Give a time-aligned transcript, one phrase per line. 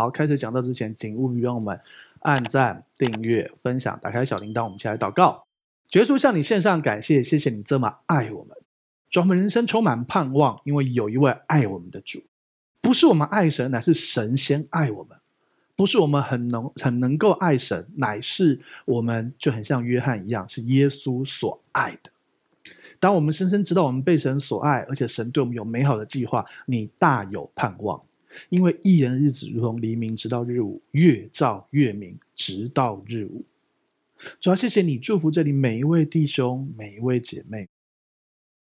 [0.00, 1.76] 好，开始讲到之前，请务必帮我们
[2.20, 5.44] 按赞、订阅、分享、打开小铃铛，我们先来祷告。
[5.94, 8.56] 耶稣向你献上感谢，谢谢你这么爱我们，
[9.10, 12.22] 让我们人生充满盼望，因为有一位爱我们的主，
[12.80, 15.18] 不是我们爱神，乃是神先爱我们；
[15.74, 22.10] 不是我们很能很能够爱神，乃是我们就很像约翰一样，是耶稣所爱的。
[23.00, 28.00] 当我们深深知道我们被神所爱，而且神对我们有美好的计划，你大有盼望。
[28.48, 33.44] 因为一人的日子如同黎明，直到日午，越照越明，直到日午。
[34.40, 37.68] 主要谢谢你祝福这里每一位弟兄、每一位姐妹。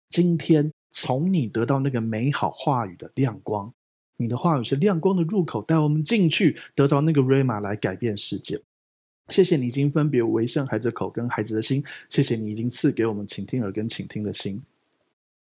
[0.08, 3.72] 今天从你得到那个美好话语的亮光，
[4.16, 8.60] 你的话语是亮光的入口，带我们进去，得到那个 Rhema 来改变世界。
[9.28, 14.62] 谢谢你已经分别为圣孩子口跟孩子的心，谢谢你已经赐给我们倾听耳跟倾听的心，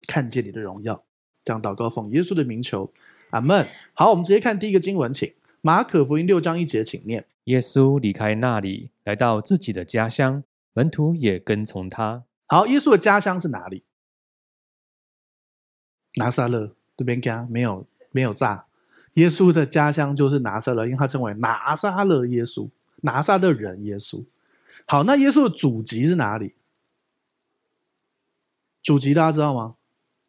[0.06, 1.04] 看见你的荣耀。
[1.44, 2.90] 这样祷告奉耶稣的名求，
[3.34, 3.66] 阿门。
[3.94, 7.26] 好，我们直接看第一个经文，请马可福音六章一节，请念。
[7.44, 12.22] 耶稣离开那里，来到自己的家乡，门徒也跟从他。
[12.46, 13.82] 好，耶稣的家乡是哪里？
[16.14, 18.66] 拿撒勒这边家没有没有炸。
[19.14, 22.68] 耶稣的家乡就是拿撒勒，因为他称为拿撒勒耶稣。
[23.00, 24.24] 拿撒勒人耶稣，
[24.86, 26.54] 好，那耶稣的祖籍是哪里？
[28.82, 29.74] 祖籍大家知道吗？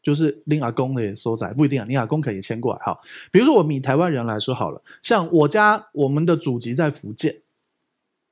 [0.05, 2.79] 就是恁阿公的所在，不一定啊，你阿公可以迁过来。
[2.85, 2.95] 哈，
[3.31, 7.41] 比如说我们以台湾人来说好了，像我家，我们的祖籍在福建，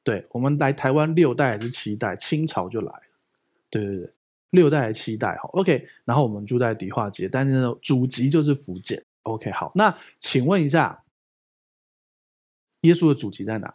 [0.03, 3.01] 对，我们来台湾六代还是七代，清朝就来了，
[3.71, 4.13] 对对对，
[4.51, 11.03] 六代还是七代，哈，OK，然后我们住在迪化街，但是呢，祖籍就是福建，OK，好，那请问一下，
[12.81, 13.73] 耶稣的祖籍在哪？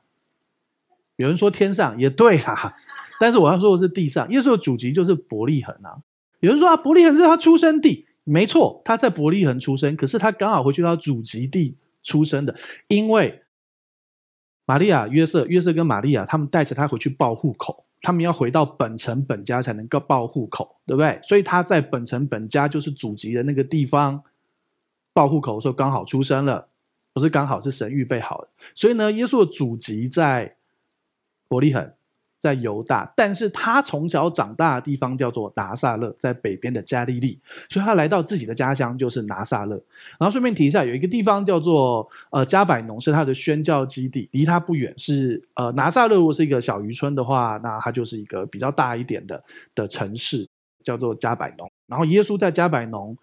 [1.16, 2.76] 有人说天上也对啦，
[3.19, 4.30] 但是我要说的是地上。
[4.30, 5.98] 耶稣的祖籍就是伯利恒啊。
[6.41, 12.55] 有人说啊，伯利恒是他出生地，没错，他在伯利恒出生，可是他刚好回去到祖籍地出生的，
[12.89, 13.42] 因为
[14.64, 21.19] 玛利亚、约瑟、约瑟跟玛利亚他们带着他回去报户口，他们要回到本城本家才能够报户口，对不对？
[21.22, 24.22] 所以他在本城本家就是祖籍的那个地方
[25.12, 26.69] 报户口的时候刚好出生了，
[27.12, 30.54] 不是刚好是神预备好的，所以呢，耶稣的祖籍在。
[31.50, 31.94] 伯利恒
[32.41, 37.38] 在犹大，但是他从小长大的地方叫做拿撒勒，在北边的加利利，
[37.69, 39.75] 所以他来到自己的家乡就是拿撒勒。
[40.19, 44.94] 然后顺便提一下，有一个地方叫做呃加百农，是他的宣教基地，离他不远。
[44.97, 49.43] 是呃拿撒勒，如果是一个小渔村的话，那它就是一个比较大一点的
[49.75, 50.47] 的城市，
[50.84, 51.71] 叫做加百农。
[51.87, 53.16] 然后耶稣在加百农，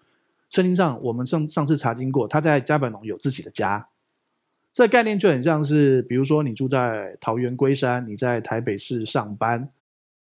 [0.50, 3.86] 圣经上我们上上次查经过，他在加百农有自己的家。
[4.76, 9.66] 这个概念就很像是，比如说你住在桃园龟山，你在台北市上班，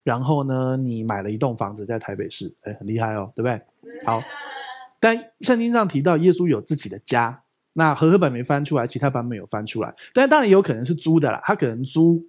[0.04, 3.60] 然后呢，你买了一栋房子在台北市，哎，很厉害哦，对不对？
[4.06, 4.22] 好，
[5.00, 7.42] 但圣经上提到耶稣有自己的家，
[7.72, 12.25] 那和合本没翻出来，其他版本有翻出来，但当然有可能是租的啦，他可能租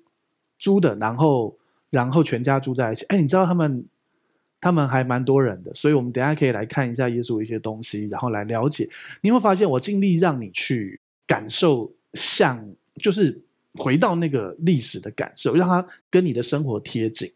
[0.57, 1.55] 租的，然后
[1.91, 3.05] 然后全家住在一起。
[3.05, 3.85] 哎，你知道他们
[4.59, 8.89] 他们还蛮多人的，所以我们等一下可以来看一下耶稣一些东西，然后来了解。
[9.21, 11.93] 你会发现，我尽力让你去感受。
[12.15, 13.39] 像就是
[13.75, 17.31] 回到那个历史的感受，让他跟你的生活贴近。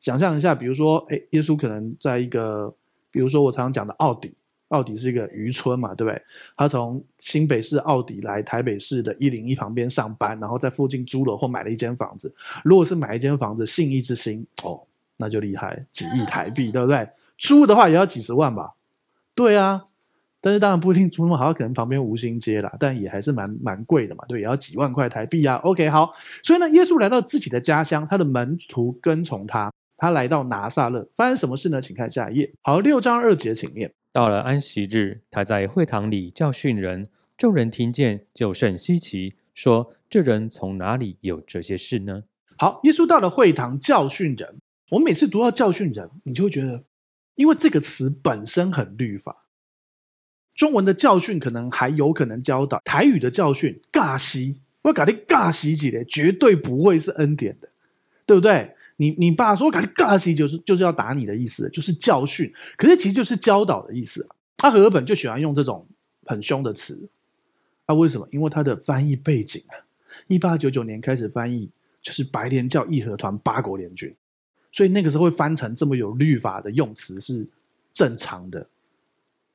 [0.00, 2.74] 想象一下，比如说，哎，耶稣可能在一个，
[3.10, 4.34] 比如说我常常讲的奥迪，
[4.68, 6.20] 奥迪是一个渔村嘛，对不对？
[6.56, 12.34] 他从新北市奥迪来台北市的一零一旁边上班，然后在附近租了或买了一间房子。
[12.64, 14.82] 如果是买一间房子，信义之星，哦，
[15.16, 17.08] 那就厉害，几亿台币，对不对？
[17.38, 18.74] 租的话也要几十万吧？
[19.34, 19.86] 对啊。
[20.44, 25.56] 但是当然不一定租那么好，可能旁边无心街啦，但也还是蛮蛮贵的嘛，对，也要几万块台币啊。
[25.64, 26.12] OK，好，
[26.42, 31.80] 所以呢，耶稣来到自己的家乡，他的门徒跟从他，他来到拿撒勒，发生什么事呢？
[31.80, 32.52] 请看下一页。
[32.60, 33.90] 好，六章二节，请念。
[34.12, 42.24] 到了安息日，他在会堂里教训人，众人听见就甚稀奇，说：这人从哪里有这些事呢？
[42.58, 44.56] 好，耶稣到了会堂教训人，
[44.90, 46.84] 我们每次读到教训人，你就会觉得，
[47.34, 49.43] 因为这个词本身很律法。
[50.54, 57.68] 中文的教训可能还有可能教导，台语的教训尬西，我搞你尬西几嘞，绝对不会是恩典的，
[58.24, 58.74] 对不对？
[58.96, 64.26] 你你爸说搞你尬西就是就是要打你的意思，就是教训，可是其实就是教导的意思。
[64.56, 65.84] 他和本就喜欢用这种
[66.24, 67.08] 很凶的词，
[67.86, 68.26] 啊，为什么？
[68.30, 69.74] 因为他的翻译背景啊，
[70.28, 71.68] 一八九九年开始翻译，
[72.00, 74.14] 就是白莲教义和团八国联军，
[74.70, 77.44] 所以那个时候会翻成这么有律法的用词是
[77.92, 78.64] 正常的。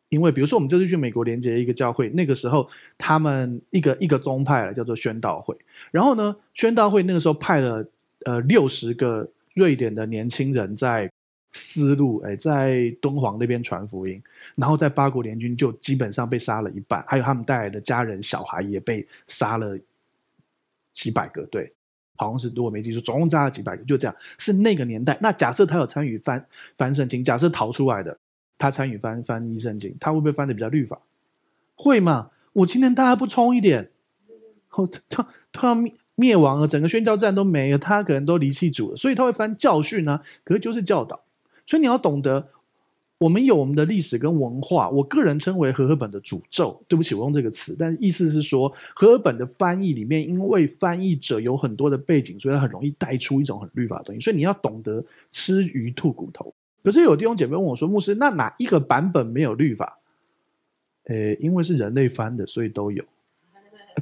[0.09, 2.67] 因为比如说，我们这次去美国连接一个教会，那个时候
[2.97, 5.55] 他们一个一个宗派了，叫做宣道会。
[5.91, 7.85] 然后呢，宣道会那个时候派了
[8.25, 11.09] 呃六十个瑞典的年轻人在
[11.51, 14.21] 丝路，哎，在敦煌那边传福音。
[14.55, 19.77] 然后在八国联军就基本上被杀了一半，还有他们带来的家人小孩也被杀了
[20.91, 21.71] 几百个，对，
[22.17, 24.15] 好像是如果没记错，总共杀了几百个，就这样。
[24.37, 25.17] 是那个年代。
[25.21, 26.43] 那假设他有参与翻
[26.77, 28.17] 翻圣经，假设逃出来的，
[28.59, 30.99] 他参与翻翻译圣经，他会不会翻得比较律法？
[31.73, 32.29] 会吗？
[32.53, 33.89] 我今天大家不冲一点，
[34.69, 41.23] 哦，他他要灭灭亡了，整个宣教站都没了，他可能都离弃主了，所以他会翻教训呢、可是就是教导。
[41.65, 42.49] 所以你要懂得。
[43.19, 46.81] 我们有我们的历史跟文化，我个人称为和合本的诅咒。
[46.87, 54.21] 对不起，我用这个词，但意思是说，和合本的翻译里面，因为翻译者有很多的背景，所以他很容易带出一种很律法的东西。
[54.21, 56.53] 所以你要懂得吃鱼吐骨头。
[56.83, 59.99] 可是有弟兄姐妹问我说：“牧师，那哪一个版本没有律法？”
[61.09, 63.03] 诶，因为是人类翻的，所以都有。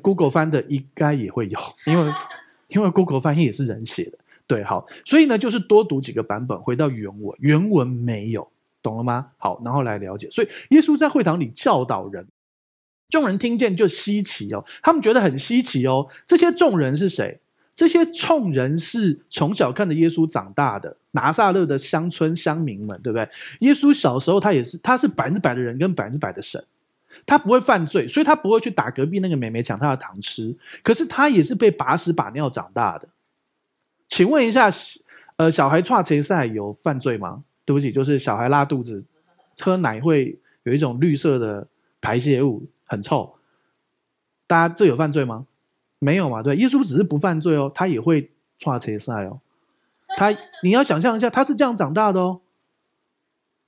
[0.01, 2.13] Google 翻的应该也会有， 因为
[2.67, 4.17] 因为 Google 翻译也是人写的。
[4.45, 8.49] 对，好，所以呢，就是多读几个版本，回到原文，原文没有。
[8.83, 9.31] 懂了吗？
[9.37, 10.29] 好，然后来了解。
[10.29, 12.25] 所以耶稣在会堂里教导人，
[13.09, 16.07] 众人听见就稀奇哦，他们觉得很稀奇哦。
[16.25, 17.39] 这些众人是谁？
[17.77, 23.29] 这些众人是从小看着耶稣长大的拿撒勒的乡村乡民们，对不对？
[23.59, 26.61] 耶稣小时候他也是，他是百分之百的人跟百分之百的神，
[27.23, 30.57] 他不会犯罪，所以他不会去打隔壁那个妹妹抢他的糖吃。
[30.81, 33.07] 可是他也是被把屎把尿长大的。
[34.07, 34.71] 请问一下，
[35.35, 37.43] 呃，小孩串切赛有犯罪吗？
[37.63, 39.03] 对不起，就是小孩拉肚子，
[39.59, 41.67] 喝奶会有一种绿色的
[42.01, 43.35] 排泄物，很臭。
[44.47, 45.45] 大家这有犯罪吗？
[45.99, 46.43] 没有嘛？
[46.43, 49.39] 对，耶稣只是不犯罪哦，他也会剉切赛哦。
[50.15, 52.41] 他，你要想象一下，他是这样长大的哦。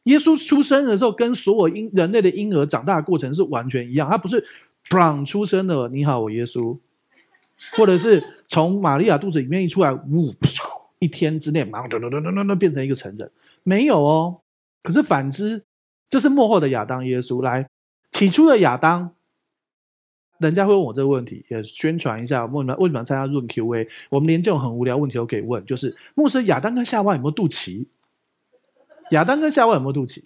[0.03, 4.43] 耶稣出生的时候，跟所有婴人类的婴儿长大的过程是完全一样，他不是
[4.87, 6.77] brown 出生的，你好，我耶稣，
[7.73, 10.33] 或者是从玛利亚肚子里面一出来，呜，
[10.99, 13.29] 一天之内马上噔噔噔噔噔变成一个成人。
[13.63, 14.39] 没有哦，
[14.81, 15.63] 可是反之，
[16.09, 17.69] 这是幕后的亚当耶稣来，
[18.11, 19.13] 起初的亚当，
[20.39, 23.87] 人家会问我这个问题，也宣传一下，问你们为什么参加润 Q&A？
[24.09, 27.85] 我们连这种很无聊问题都可以问，就是牧师亚当跟夏娃有没有肚脐？
[29.11, 30.23] 亚当跟夏娃有没有肚脐？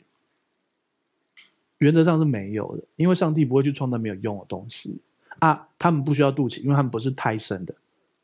[1.79, 4.99] 原则上是没有的，因为上帝不会去创造没有用的东西
[5.39, 7.75] 啊，他们不需要肚脐，因为他们不是胎生的，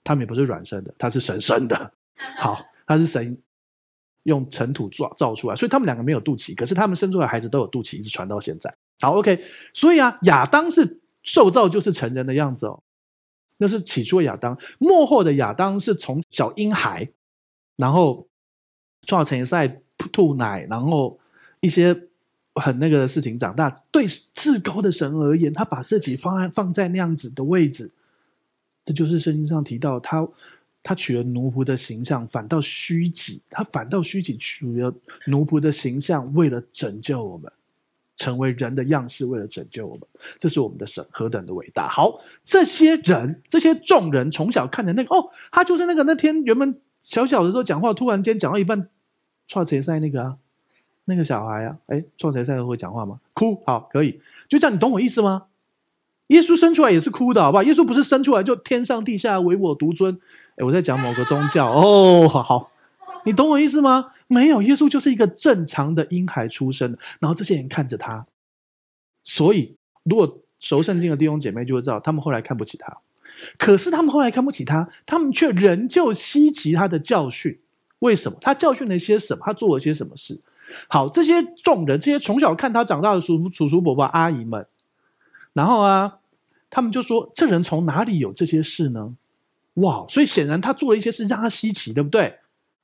[0.03, 1.91] 他们也不是卵生的，他是神生的，
[2.39, 3.37] 好，他是神。
[4.23, 8.71] 用尘土造造出来，所以他们两个没有肚脐，可是他们生出来的孩子都有肚脐，一直传到现在。
[8.99, 9.43] 好，OK，
[9.73, 12.81] 所以啊，亚当是受造就是成人的样子哦，
[13.57, 17.09] 那是起初的亚当，末后的亚当是从小婴孩，
[17.75, 18.27] 然后
[19.05, 21.19] 创造成赛吐奶，然后
[21.61, 22.07] 一些
[22.55, 23.69] 很那个的事情长大。
[23.91, 27.91] 对至高的神而言，他把自己放在放在那样子的位置，
[28.85, 30.27] 这就是圣经上提到他。
[30.81, 33.41] 他取了奴仆的形象，反倒虚己。
[33.49, 34.95] 他反倒虚己，取了
[35.25, 37.51] 奴仆的形象，为了拯救我们，
[38.19, 40.01] 成为人的样式，为了拯救我们。
[40.37, 41.87] 这是我们的神何等的伟大！
[41.89, 48.89] 好，这些人，这些众人，从小看着那个，哦，他就是那个那天原本小小的时候讲话，突然间讲到一半，
[49.47, 50.35] 创谁赛那个啊，
[51.05, 53.21] 那个小孩啊，哎，创谁赛会讲话吗？
[53.33, 54.19] 哭，好，可以，
[54.49, 55.45] 就这样，你懂我意思吗？
[56.27, 57.63] 耶稣生出来也是哭的，好不好？
[57.63, 60.19] 耶稣不是生出来就天上地下唯我独尊。
[60.57, 62.71] 诶，我在讲某个宗教哦，好好，
[63.25, 64.11] 你懂我意思吗？
[64.27, 68.25] 没有，耶稣就是一个正常的婴孩出生，然后这些人看着他，
[69.23, 72.97] 所以如果熟圣经的弟兄姐妹就会知道，他们后来看不起他，
[73.57, 77.59] 可是他们后来看不起他，他们却仍旧稀奇他的教训。
[77.99, 78.37] 为什么？
[78.41, 79.43] 他教训了些什么？
[79.45, 80.39] 他做了些什么事？
[80.87, 84.65] 好，这些众人，这些从小看他长大的叔叔叔伯伯阿姨们，
[85.53, 86.15] 然后啊。
[86.71, 89.15] 他们就说：“这人从哪里有这些事呢？”
[89.81, 90.05] 哇！
[90.07, 92.37] 所以显然他做了一些事让他稀奇，对不对？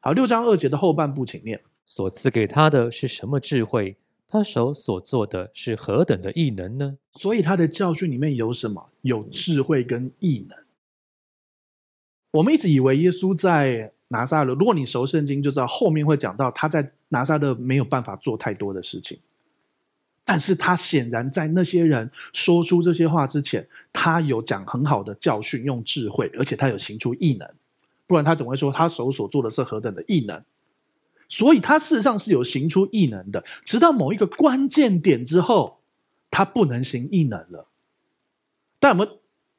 [0.07, 3.97] 好，六章二节的后半部，请念：“所赐给他的是什么智慧？
[4.27, 8.91] 他手所做的是何等的异能呢？”所以他的教训里面有什么？
[9.01, 10.59] 有智慧跟异能。
[12.29, 19.17] 我们一直以为耶稣在拿撒勒，如果你熟圣经，就知道后面会讲到他在拿撒勒没有办法做太多的事情。
[20.24, 27.50] 但是他显然在那些人说出这些话之前，他有讲很好的教训，用智慧，而且他有行出异能，
[28.07, 30.43] 不然他怎么会说他手所做的是何等的异能？
[31.27, 35.79] 所以他事实上是有行出异能的，直到某一个关键点之后，
[36.29, 37.67] 他不能行异能了。
[38.79, 39.09] 但我们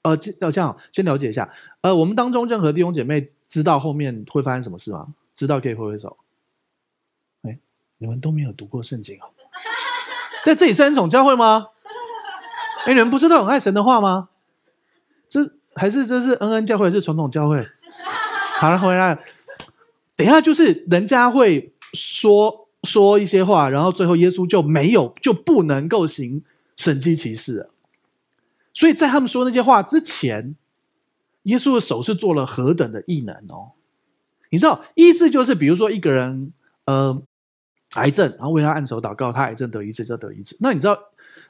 [0.02, 5.08] 呃，要这样先了解一下，呃，我们当中任何弟兄姐妹知道后面会发生什么事吗？
[5.34, 6.16] 知道可以挥挥手。
[7.42, 7.58] 哎，
[7.98, 9.26] 你们都没有读过圣经哦。
[10.44, 11.66] 在这里是恩宠教会吗？
[12.86, 14.28] 哎，你们不知道很爱神的话吗？
[15.28, 17.68] 这还是这是恩恩教会，还是传统教会？
[18.58, 19.18] 好了，回来。
[20.16, 26.42] 等一下，就是人家会说说一些话，然后最后耶稣就没有，就不能够行
[26.75, 27.70] 神迹奇事了。
[28.72, 30.54] 所以在他们说那些话之前，
[31.42, 33.72] 耶稣的手是做了何等的异能哦！
[34.50, 36.52] 你知道医治就是，比如说一个人
[36.86, 37.22] 呃
[37.94, 40.56] 癌症，然后为他按手祷告，他癌症得医治就得医治。
[40.60, 40.98] 那你知道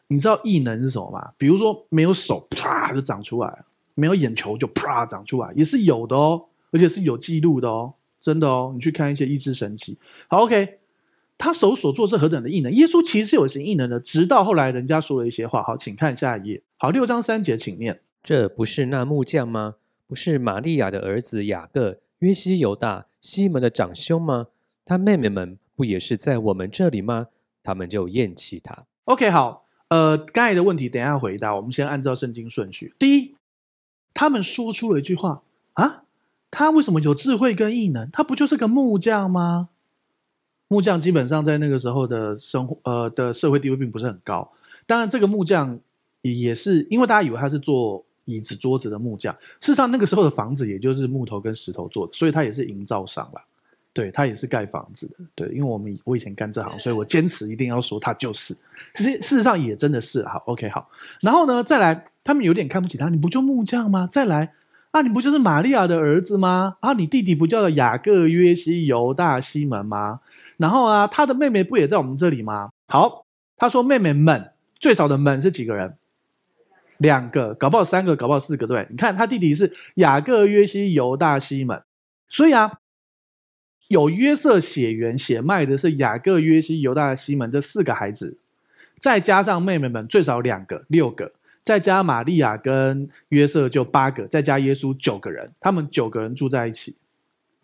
[0.08, 1.32] 你知道异能是什么吗？
[1.38, 8.72] 比如说没有手啪就长出来，没有眼球就啪长出来，也是有的哦，而且是有记录的哦，真的哦。
[8.74, 9.96] 你去看一些医治神奇。
[10.28, 10.78] 好，OK，
[11.38, 12.72] 他手所做是何等的异能？
[12.72, 15.62] 耶稣其实是有行异能的，直到后来人家说了一些话。
[15.62, 16.62] 好，请看下一页。
[16.76, 19.76] 好，六章三节，请念：这不是那木匠吗？
[20.06, 24.46] 不是玛利亚的儿子雅各、约西、犹大、西门的长兄吗？
[24.84, 27.26] 他妹妹们不也是在我们这里吗？
[27.64, 28.84] 他们就厌弃他。
[29.06, 31.56] OK，好，呃，刚才的问题等一下回答。
[31.56, 32.94] 我们先按照圣经顺序。
[32.98, 33.34] 第一，
[34.14, 35.42] 他们说出了一句话
[35.72, 36.04] 啊，
[36.50, 38.10] 他为什么有智慧跟异能？
[38.10, 39.68] 他不就是个木匠吗？
[40.68, 44.52] 木匠基本上在那个时候的生活，呃，的社会地位并不是很高。
[44.86, 45.78] 当然，这个木匠
[46.22, 48.04] 也是因为大家以为他是做。
[48.28, 53.40] 椅子、桌子的木匠，事实上那个时候的房子也就是木头跟石头做的，所以他也是营造商啦。
[53.92, 55.14] 对，他也是盖房子的。
[55.36, 58.52] 对，因为我们我以前干这行，所以我坚持一定要说他就是。
[58.96, 60.90] 其实事实上也真的是好，OK 好。
[61.20, 64.08] 然后呢，再来，他们有点看不起他，你不就木匠吗？
[64.10, 64.52] 再来
[64.96, 66.78] 啊，你不就是玛利亚的儿子吗？
[66.80, 70.20] 啊，你弟弟不叫做雅各、约西、犹大、西门吗？
[70.56, 72.70] 然后啊，他的妹妹不也在我们这里吗？
[72.88, 73.26] 好，
[73.58, 75.98] 他说妹妹们最少的们是几个人？
[76.96, 81.82] 两个，搞不好三个，搞不好四个，对，你看他弟弟是雅各、约西、犹大、西门，
[82.26, 82.78] 所以啊，
[83.88, 88.38] 有约瑟血缘血脉的是雅各、约西、犹大、西门这四个孩子，
[88.98, 91.32] 再加上妹妹们最少两个，六个，
[91.66, 96.94] 再加玛利亚跟约瑟就八个，再加耶稣九个人，他们九个人住在一起，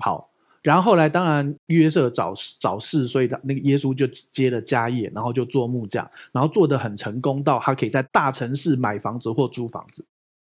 [0.00, 0.28] 好。
[0.60, 10.04] 然后后来，当然约瑟早早逝，所以他那个耶稣就接了家业，然后就做木匠，然后做得很成功，到他可以在大城市买房子或租房子，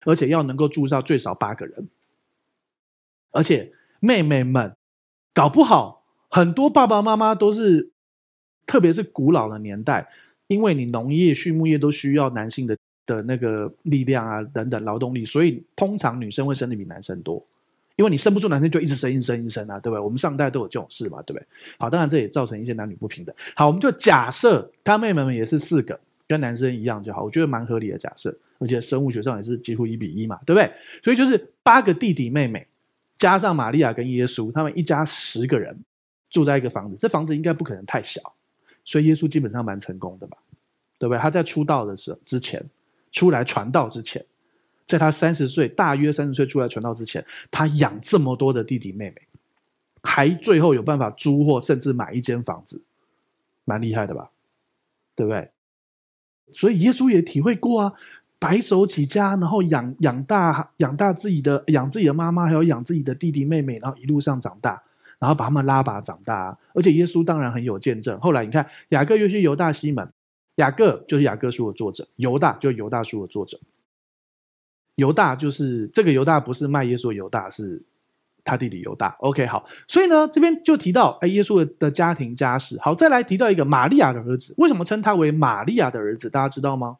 [0.06, 1.88] 而且要能够住上最少八个人。
[3.32, 4.76] 而且妹妹们
[5.34, 7.92] 搞不好很多爸爸妈妈都是，
[8.66, 10.10] 特别是古老的年代，
[10.48, 17.44] 因为你农业、畜牧业都需要男性的的那个力量啊等等劳动力，所以通常女生会生的比男生多。
[17.96, 20.00] 因为你生不出男生，就一直生，一生，一生啊，对不对？
[20.00, 21.46] 我们上代都有这种事嘛，对不对？
[21.78, 23.36] 好，当然这也造成一些男女不平等。
[23.56, 28.36] 好，我们就假设他妹妹们也是四个，跟男生一样就好，我觉得蛮合理的假设。
[28.58, 30.72] 而且生物学上也是几乎一比一嘛，对不对？
[31.04, 32.66] 所以就是八个弟弟妹妹，
[33.18, 35.78] 加上玛利亚跟耶稣，他们一家十个人
[36.32, 38.22] 住在一个房子，这房子应该不可能太小，
[38.86, 40.38] 所以耶稣基本上蛮成功的吧，
[40.98, 41.20] 对不对？
[41.20, 42.64] 他在出道的时候之前，
[43.14, 44.26] 出来传道之前。
[44.86, 49.22] 在他三十岁，大约三十岁出来传道之前，他养这么多的弟弟妹妹，
[50.02, 52.84] 还最后有办法租或甚至买一间房子，
[53.64, 54.30] 蛮厉害的吧？
[55.16, 55.50] 对不对？
[56.52, 57.94] 所以耶稣也体会过啊，
[58.38, 64.84] 白手起家，然后养养大养大自己的养自己的妈妈，还有养自己的弟弟妹妹，然后一路上长大，
[65.18, 66.56] 然后把他们拉拔长大。
[66.74, 68.20] 而且耶稣当然很有见证。
[68.20, 70.12] 后来你看，雅各、约西、犹大、西门，
[70.56, 73.60] 雅各就是雅各书的作者，犹大就是犹大书的作者。
[74.96, 77.82] 犹大就是这个犹大，不是卖耶稣的犹大，是
[78.44, 79.16] 他弟弟犹大。
[79.20, 82.78] OK，好，所以呢，这边就提到哎，耶稣的家庭家世。
[82.80, 86.30] 好，再来提到一个玛利亚的儿子，为什么称他为玛利亚的儿子？
[86.30, 86.98] 大家知道吗？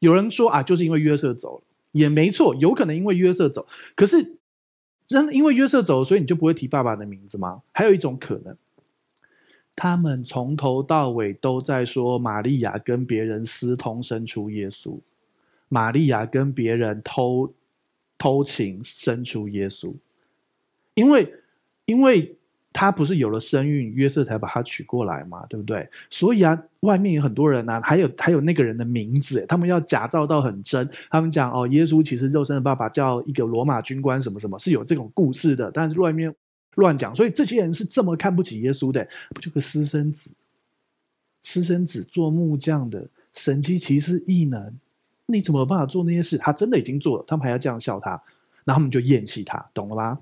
[0.00, 3.68] 有人说啊，就是因为约瑟走了，也没错，有可能因为约瑟走。
[3.94, 4.38] 可是
[5.06, 7.62] 真因为约瑟走了，所以你就不会提爸爸的名字吗？
[7.70, 8.56] 还有一种可能，
[9.76, 14.98] 他们从头到尾都在说玛利亚跟别人私通生出耶稣。
[15.68, 17.52] 玛利亚跟别人偷
[18.16, 19.92] 偷情生出耶稣，
[20.94, 21.34] 因为
[21.86, 22.36] 因为
[22.72, 25.88] 他不是有了身孕，约瑟才把他娶过来嘛，对不对？
[26.08, 36.32] 所以啊，外面有很多人啊，还有还有那个人的名字，他们要假造到很真，他们讲哦，耶稣其实肉身的爸爸叫一个罗马军官，什么什么，是有这种故事的，但是外面
[36.76, 40.30] 乱讲，所以这些人是这么看不起耶稣的，不就个私生子，
[41.42, 44.74] 私生子做木匠的，神迹奇事异能。
[45.26, 46.38] 你怎么有办法做那些事？
[46.38, 48.10] 他真的已经做了，他们还要这样笑他，
[48.64, 50.20] 然后他们就厌弃他，懂了吗？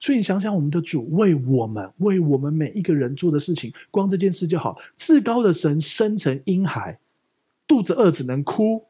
[0.00, 4.78] 所以你想想，我们的主为我们、为我们每一个人做的事情，光这件事就好。
[4.96, 6.98] 至高的神生成婴孩，
[7.66, 8.86] 肚子饿只能哭，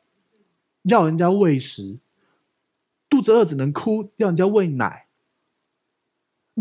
[0.82, 1.98] 要人家喂食；
[3.08, 5.07] 肚子饿只能哭，要人家喂奶。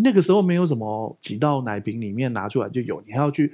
[0.04, 3.54] 那个时候没有什么挤到奶瓶里面拿出来就有，你还要去。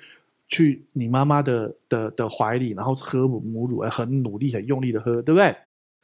[0.49, 5.45] 去你妈妈的的的怀里，然后喝母乳，很努力、很用力的喝，对不对？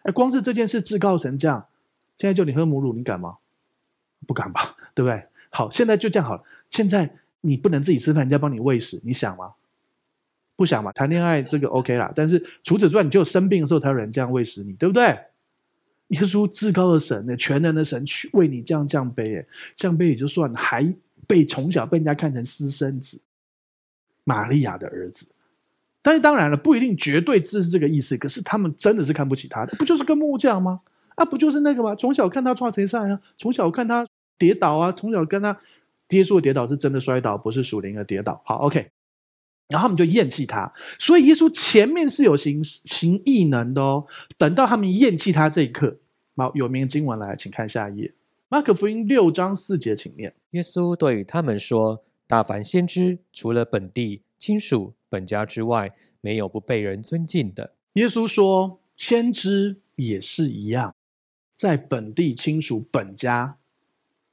[0.02, 1.68] 哎，光是这件事，至高神这样，
[2.18, 3.38] 现在叫你喝母乳，你敢吗？
[4.26, 5.24] 不敢吧，对不对？
[5.52, 6.44] 好，现在就这样好了。
[6.68, 9.54] 现在你不能自己吃饭，人家帮你喂食，你想吗？
[10.56, 10.92] 不想嘛？
[10.94, 15.16] 谈恋爱这个 OK 啦，但是除此之外，你就生病的时候才有人这样喂食你，对不对？
[16.10, 20.94] 耶稣至高的神呢，全能的神去为你这样降卑，哎，降卑也就算，还
[21.28, 23.22] 被从小被人家看成私生子，
[24.24, 25.28] 玛利亚的儿子。
[26.02, 28.18] 但是当然了，不一定绝对是这个意思。
[28.18, 30.82] 可是他们真的是看不起他的，不就是个木匠吗？
[31.16, 31.94] 啊，不就是那个吗？
[31.94, 35.60] 从小看他撞谁上啊，从小看他跌倒啊，从小跟他
[36.10, 38.42] 耶稣的跌倒是真的摔倒，不是属灵的跌倒。
[38.46, 38.90] 好，OK。
[39.70, 44.06] 然后他们就厌弃他，所以耶稣前面是有行行异能的哦。
[44.36, 45.96] 等到他们厌弃他这一刻，
[46.36, 48.12] 好，有名的经文来，请看下一页，
[48.48, 50.34] 马可福音六章四节，请念。
[50.52, 60.96] 耶稣对他们说：“大凡先知，除了本地亲属本家之外，没有不被人尊敬的。”耶稣说：“先知也是一样，
[61.54, 63.56] 在本地亲属本家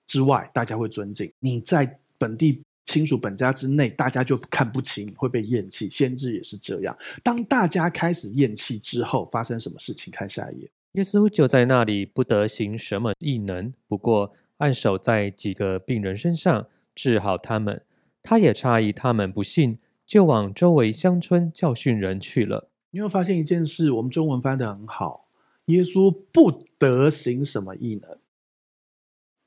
[0.06, 5.90] 之外，大家会尊敬你在本地。”亲属本家之内，大家就看不起你，会被厌弃。
[5.90, 6.96] 先知也是这样。
[7.22, 10.10] 当大家开始厌弃之后，发生什么事情？
[10.10, 10.70] 看下一页。
[10.92, 17.82] 耶稣就在那里，不得行什么异能，不过按手在几个病人身上，治好他们。
[18.22, 22.70] 他也诧异他们不信，就往周围乡村教训人去了。
[22.92, 25.28] 你会发现一件事，我们中文翻得很好。
[25.66, 28.16] 耶稣不得行什么异能，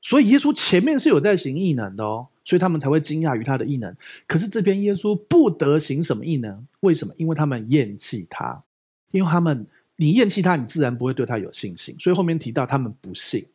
[0.02, 2.28] 所以耶稣前面是有在行异能的哦。
[2.50, 3.96] 所以他们才会惊讶于他的异能。
[4.26, 6.66] 可是这边耶稣不得行什么异能？
[6.80, 7.14] 为什么？
[7.16, 8.60] 因为他们厌弃他，
[9.12, 9.64] 因为他们
[9.94, 11.94] 你厌弃他，你自然不会对他有信心。
[12.00, 13.46] 所以后面提到他们不信，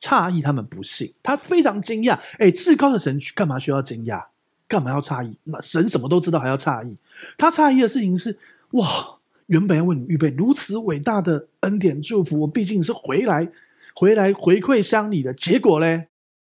[0.00, 2.16] 诧异他们不信，他非常惊讶。
[2.38, 4.24] 哎，至高的神干嘛需要惊讶？
[4.68, 5.36] 干嘛要诧异？
[5.42, 6.96] 那神什么都知道还要诧异？
[7.36, 8.38] 他诧异的事情是：
[8.70, 13.48] 哇，原本要为你预备如此伟大的恩典祝福，我毕竟是回来
[13.96, 16.06] 回来回馈乡里的，结果嘞，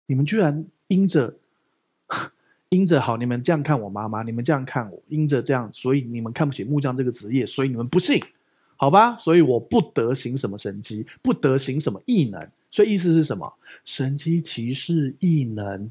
[0.06, 1.34] 你们居然因着。
[2.70, 8.22] 因着好，你们这样看我妈妈，你们这样看我，因着这样，所以你们看不起木匠这个职业，所以你们不信，
[8.76, 9.16] 好吧？
[9.18, 12.48] 所以我不得行什么神迹，不得行什么异能。
[12.70, 13.52] 所以意思是什么？
[13.84, 15.90] 神迹奇事异能，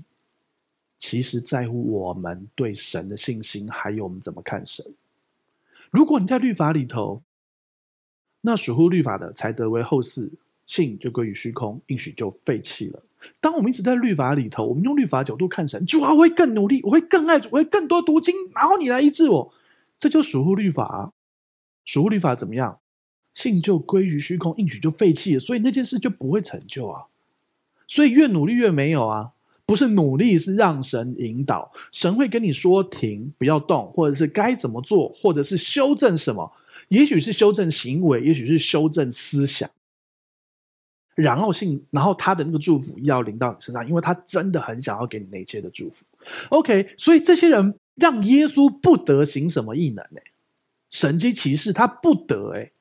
[0.98, 4.86] 其实在乎我们对神的信心，还有我们怎么看神。
[5.92, 7.22] 如果你在律法里头，
[8.40, 10.30] 那属乎律法的才得为后嗣，
[10.66, 13.04] 信就归于虚空，应许就废弃了。
[13.40, 19.54] 当我们一直在律法里头，我们用律法角度看神，主啊，我会更努力，我会更爱，我会更多读经，然后你来医治我，
[20.00, 21.14] 这就属乎律法。
[21.86, 22.80] 属乎律法怎么样？
[23.34, 27.06] 信就归于虚空，应许就废弃了，所以那件事就不会成就啊。
[27.88, 29.32] 所以越努力越没有啊，
[29.66, 36.52] 不是努力，是让神引导，神会跟你说停，不要动，或者是该怎么做，或者是修正什么，
[36.90, 39.70] 也许是修正行为，也许是修正思想。
[41.22, 46.06] 然后信，然后他的那个祝福要临到你身上，因为他真的很想要给你那一切的祝福。
[46.48, 50.22] OK，所以这些人让耶稣不得行什么异能呢？
[50.90, 52.72] 神迹奇事他不得哎，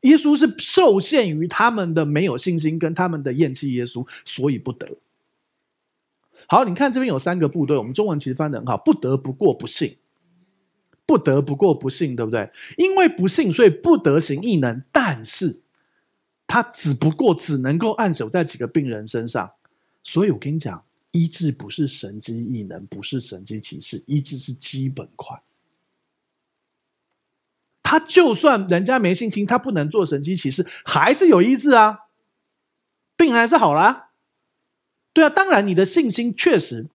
[0.00, 4.88] 耶稣是受限于他们的没有信心跟他们的厌弃耶稣，所以不得。
[6.46, 9.98] 好，你看这边有三个部队，我们中文其实翻得很好，不得不过不信，
[11.04, 12.50] 不得不过不信，对不对？
[12.78, 15.60] 因为不信，所以不得行异能，但是。
[16.52, 19.52] 他只不过只能够按手在几个病人身上，
[20.02, 25.40] 所以我跟你讲，医治不是神迹异能，不是神迹奇事，医治是基本款。
[27.84, 32.06] 他就算人家没信心，他不能做神迹奇事，还是有医治啊，
[33.16, 34.10] 病人还是好啦。
[35.12, 36.88] 对啊，当然你的信心确实，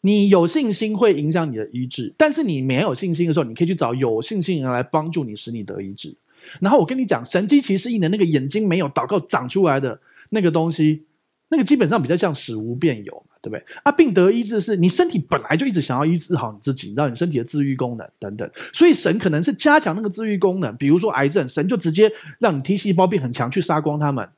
[0.00, 6.16] 你有信心会影响你的医治，但是你没有信心的时候，你可以去找有信心的人来帮助你，使你得医治。
[6.60, 11.04] 然后我跟你讲，神迹奇事异能那个眼睛没有祷告长出来的那个东西，
[11.48, 13.64] 那个基本上比较像死无变有嘛，对不对？
[13.82, 24.28] 啊，病得医治是你身体本来就一直想要医治好你自己，你知道你身体的治愈功能等等，所以神可能是加强那个治愈功能，比如说癌症，神就直接让你 T 细胞变很强，去杀光他们，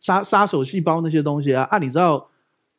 [0.00, 2.28] 杀杀手细胞那些东西啊啊，你知道，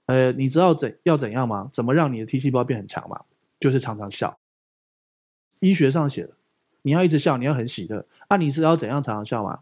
[0.05, 1.69] 呃，你知道怎要怎样吗？
[1.73, 3.19] 怎么让你的 T 细胞变很强吗？
[3.59, 4.37] 就是常常笑，
[5.59, 6.31] 医学上写的。
[6.85, 8.37] 你要一直笑，你要很喜乐啊！
[8.37, 9.59] 你知道怎样常常笑吗？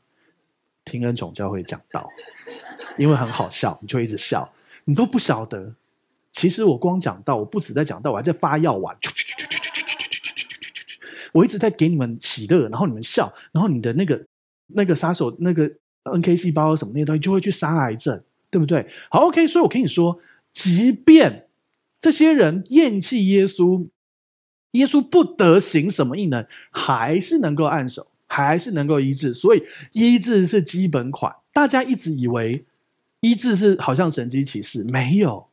[0.85, 2.09] 听恩宠教会讲道，
[2.97, 4.49] 因为很好笑，你就一直笑。
[4.85, 5.75] 你都不晓得，
[6.31, 8.97] 其实我光讲道，我不止在讲道，我还在发药丸。
[11.33, 14.25] 我一直在给你们喜乐，然后你们笑，然后你的那个
[14.67, 15.69] 那个杀手那个
[16.03, 18.87] NK 细胞什么那些东西就会去杀癌症，对不对？
[19.09, 20.17] 好，OK，所以我跟你说，
[20.53, 21.47] 即便
[21.99, 23.89] 这些人厌弃耶稣。
[24.71, 29.33] 耶稣不得行什么异能，还是能够按手，还是能够医治。
[29.33, 31.35] 所以医治是基本款。
[31.51, 32.65] 大家一直以为
[33.19, 35.49] 医治是好像神迹奇事，没有，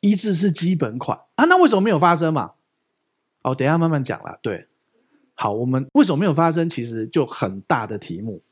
[0.00, 1.44] 医治是基本款啊。
[1.44, 2.52] 那为什么没有发生嘛？
[3.42, 4.38] 哦，等下慢慢讲啦。
[4.40, 4.66] 对，
[5.34, 6.66] 好，我们为什么没有发生？
[6.66, 8.42] 其实就很大的题目。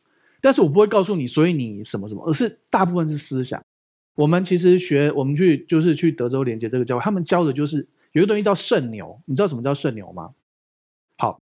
[0.43, 3.63] 但是我不会告诉你，所以你什么什么，而是大部分是思想。
[4.15, 10.35] 我们其实学，我们去就是去德州连接这个教会，他们教的就是有一个东西叫圣牛，你知道什么叫圣牛吗？
[11.17, 11.41] 好，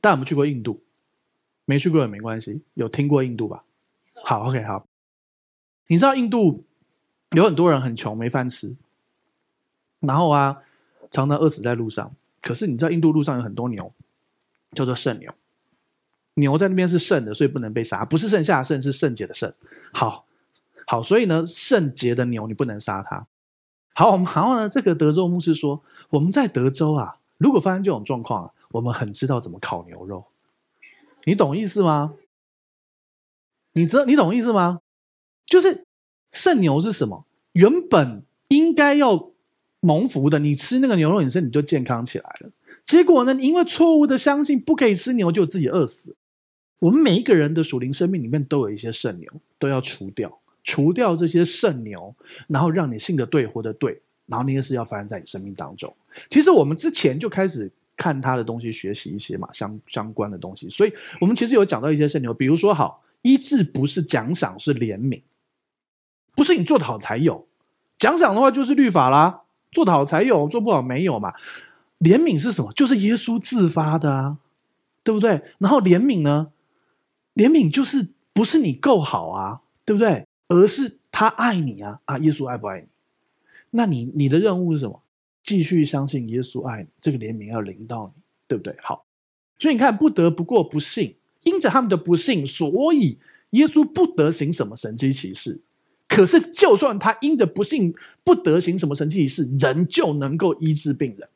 [0.00, 0.82] 但我们去过印度，
[1.68, 3.62] 没去过也没关系，有听过印度吧？
[4.24, 4.86] 好，OK，好。
[5.86, 6.64] 你知道印度
[7.32, 8.74] 有很多人很穷，没饭吃，
[10.00, 10.62] 然后啊，
[11.10, 12.10] 常常饿死在路上。
[12.40, 13.92] 可是你知道印度路上有很多牛，
[14.72, 15.30] 叫做圣牛。
[16.36, 19.52] 牛在那边是圣的，所以不能被杀，不是剩下圣，是圣洁的圣。
[19.92, 20.24] 好，
[20.86, 23.26] 好，所以呢，圣洁的牛你不能杀它。
[23.92, 30.24] 好，我们然后呢，这个德州牧师说，我们在德州啊，如果发生这种状况，我们很知道怎么烤牛肉。
[31.28, 32.14] 你懂意思吗？
[33.74, 34.80] 你知道你懂意思吗？
[35.44, 35.84] 就是
[36.32, 37.26] 圣牛是什么？
[37.52, 39.30] 原本应该要
[39.80, 42.50] 蒙福的，你吃那个牛肉，你身体就健康起来了。
[42.86, 46.16] 结果呢，因为错误的相信不可以吃牛，就自己饿死。
[46.78, 52.14] 我们每一个人的属灵生命里面都有一些圣牛，都要除掉，除掉这些圣牛，
[52.46, 55.94] 然后让你信得对，活得对，然后那些事要发生在你生命当中。
[56.30, 65.20] 其实我们之前就开始看他的东西，学习一些嘛相相关的东西，所以我们其实有讲到一些圣牛，比如说好，医治不是奖赏，是怜悯，
[66.34, 67.46] 不是你做得好才有，
[67.98, 71.34] 奖赏的话就是律法啦，做得好才有，做不好没有嘛。
[71.98, 72.72] 怜悯是什么？
[72.72, 74.38] 就是耶稣自发的啊，
[75.02, 75.42] 对不对？
[75.58, 76.52] 然后怜悯呢？
[77.34, 80.24] 怜悯就是不是你够好啊，对不对？
[80.46, 82.16] 而是他爱你啊啊！
[82.18, 82.86] 耶稣爱不爱你？
[83.70, 85.02] 那你你的任务是什么？
[85.48, 88.76] 继续相信耶稣爱你，这个怜悯要临到你，对不对？
[88.82, 89.06] 好，
[89.58, 93.16] 所以你看，不得不过不信，因着他们的不信，所以
[93.52, 95.58] 耶稣不得行什么神迹奇事。
[96.06, 101.26] 可是，就算他因着不信不得行什么神迹奇事，仍旧能够医治病人。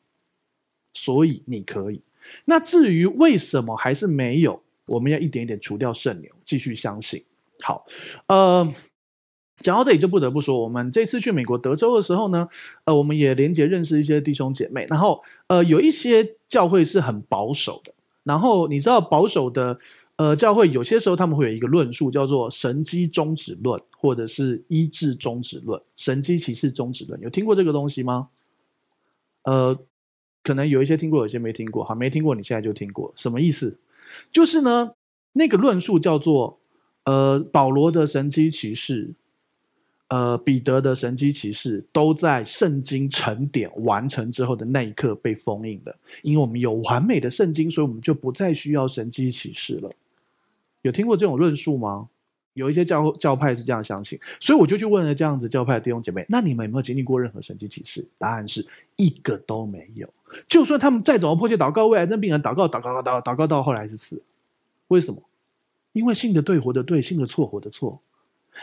[0.93, 1.99] 所以你可以。
[2.45, 4.61] 那至于为什么还是没有？
[4.85, 7.23] 我们要一点一点除掉圣牛，继续相信。
[7.61, 7.83] 好，
[8.27, 8.73] 呃，
[9.59, 12.47] 讲到这里就不得不说，我们这次去美国德州的时候呢，
[12.85, 14.85] 呃，我们也连接认识一些弟兄姐妹。
[14.89, 17.93] 然后，呃，有一些教会是很保守的。
[18.23, 19.77] 然后你知道保守的
[20.15, 27.19] 呃教会，有些时候他们会有一个论述，叫做神迹终止论，或者是医治终止论、神迹骑士终止论。
[27.21, 28.29] 有听过这个东西吗？
[29.43, 29.77] 呃，
[30.41, 31.83] 可能有一些听过，有些没听过。
[31.83, 33.77] 好，没听过，你现在就听过，什么意思？
[34.31, 34.91] 就是呢，
[35.33, 36.59] 那个论述叫做，
[37.03, 39.13] 呃，保罗的神迹骑士，
[40.13, 45.95] 呃，彼得的神迹奇事，都在圣经成典完成之后的那一刻被封印了。
[46.21, 49.91] 因为我们有完美的圣经，所以我们就不再需要神迹奇事了。
[50.83, 52.09] 有听过这种论述吗？
[52.53, 58.05] 有一些教教派是这样相信，所以我就去问了这样子教派的弟兄姐妹：那你们有没有经历过任何神迹奇事？
[58.19, 58.63] 答案是
[58.97, 60.07] 一个都没有。
[60.47, 64.21] 就算他们再怎么迫切祷告，为癌症病人祷告，祷告，祷告，祷告到后来是死。
[64.89, 65.19] 为什么？
[65.93, 67.99] 因为信的对，活的对；信的错，活的错。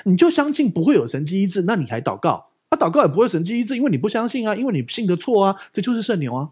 [0.05, 2.49] 你就相信不会有神迹医治，那你还祷告？
[2.71, 5.57] 他、祷告也不会神迹医治，因为你不相信啊，因为你信的错啊。
[5.73, 6.51] 这就是圣牛啊。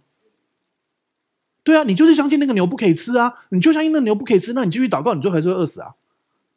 [1.62, 5.94] 对啊，你就是相信那个牛不可以吃啊，你就相信那个牛不可以吃，那你继续祷告，你最后还是会饿死啊。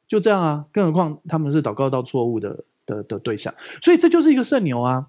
[0.08, 5.08] 就这样啊，更何况他们是祷告到错误的的的对象，所以这就是一个圣牛啊。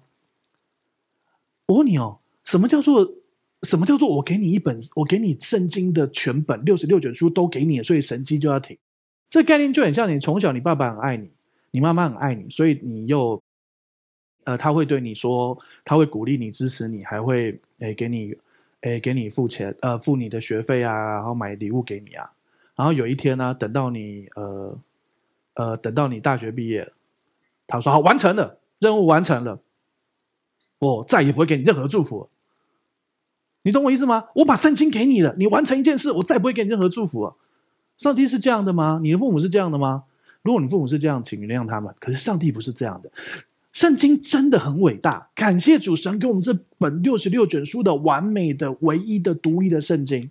[1.67, 3.13] 我问你哦，什么叫做？
[3.63, 8.77] 什么叫做我给你一本，我给你圣经的全本六十六卷书都给你，所以神迹就要停？
[9.29, 11.31] 这概念就很像你从小你爸爸很爱你，
[11.73, 13.41] 你妈妈很爱你，所以你又，
[14.43, 18.37] 呃，他会对你说，他会鼓励你、支持你，还会诶给你，
[18.81, 22.29] 诶给你付钱，呃，付你的学费啊，然后买礼物给你啊。
[22.75, 24.79] 然后有一天呢、等到你，呃，
[25.55, 26.93] 呃，等到你大学毕业了，
[27.65, 29.59] 他说好，完成了，任务完成了，
[30.77, 32.29] 我再也不会给你任何祝福。
[33.63, 34.25] 你懂我意思吗？
[34.35, 37.33] 我把圣经给你了，你完成一件事，我再不会给你任何祝福啊。
[37.97, 38.99] 上帝是这样的吗？
[39.01, 40.03] 你的父母是这样的吗？
[40.43, 41.93] 如果你父母是这样，请原谅他们。
[41.99, 43.11] 可是上帝不是这样的，
[43.71, 50.29] 圣经真的很伟大，感谢主神给我们这本六十六卷书的完美的、唯一的、独一的圣经。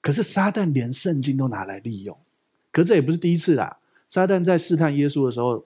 [0.00, 2.16] 可是撒旦连圣经都拿来利用，
[2.72, 3.78] 可这也不是第一次啦。
[4.08, 5.64] 撒旦在试探耶稣的时候，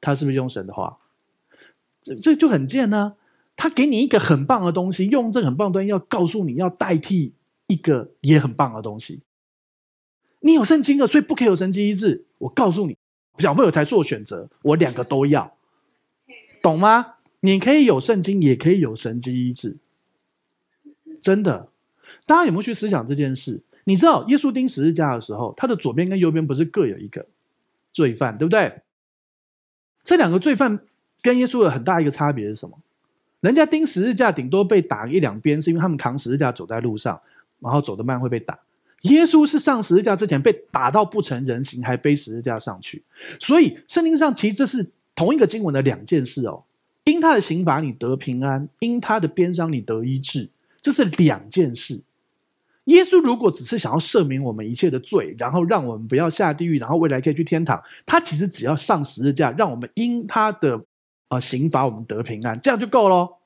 [0.00, 0.98] 他是不是用神的话？
[2.00, 3.14] 这这就很贱呢、
[3.56, 7.32] 他给你一个很棒的东西，用这个很棒的东西要告诉你要代替
[7.66, 9.20] 一个也很棒的东西。
[10.48, 12.24] 你有圣经了，所以不可以有神迹医治。
[12.38, 12.96] 我告诉你，
[13.36, 15.54] 小朋友才做选择，我两个都要，
[16.62, 17.16] 懂吗？
[17.40, 19.76] 你可以有圣经，也可以有神迹医治。
[21.20, 21.68] 真的，
[22.24, 23.60] 大家有没有去思想这件事？
[23.84, 27.26] 你知道耶稣钉十字架的时候，他的左边跟右边不是各有一个
[27.92, 28.80] 罪犯，对不对？
[30.02, 30.80] 这两个罪犯
[31.20, 32.78] 跟耶稣有很大一个差别是什么？
[33.40, 37.20] 人家钉十字架，顶多被打一两鞭，是因为他们扛十字架走在路上，
[37.60, 38.58] 然后走得慢会被打。
[39.02, 43.02] 耶稣是上十字架之前被打到不成人形，还背十字架上去。
[43.38, 46.64] 所以圣经上其实这是同一个经文的两件事哦。
[47.04, 52.02] 因他的刑罚你得平安，因他的鞭伤你得医治，这是两件事。
[52.84, 60.82] 耶稣如果只是想要赦免我们一切的罪，然后让我们不要下地狱，然后未来可以去天堂，他其实只要上十字架，让我们因他的
[61.28, 63.37] 啊、刑罚我们得平安，这样就够了。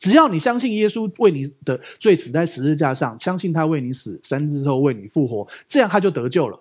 [0.00, 6.58] 只要你相信耶稣为你的罪死在十字架上，相信他为你死，三日之后为你复活，这样他就得救了，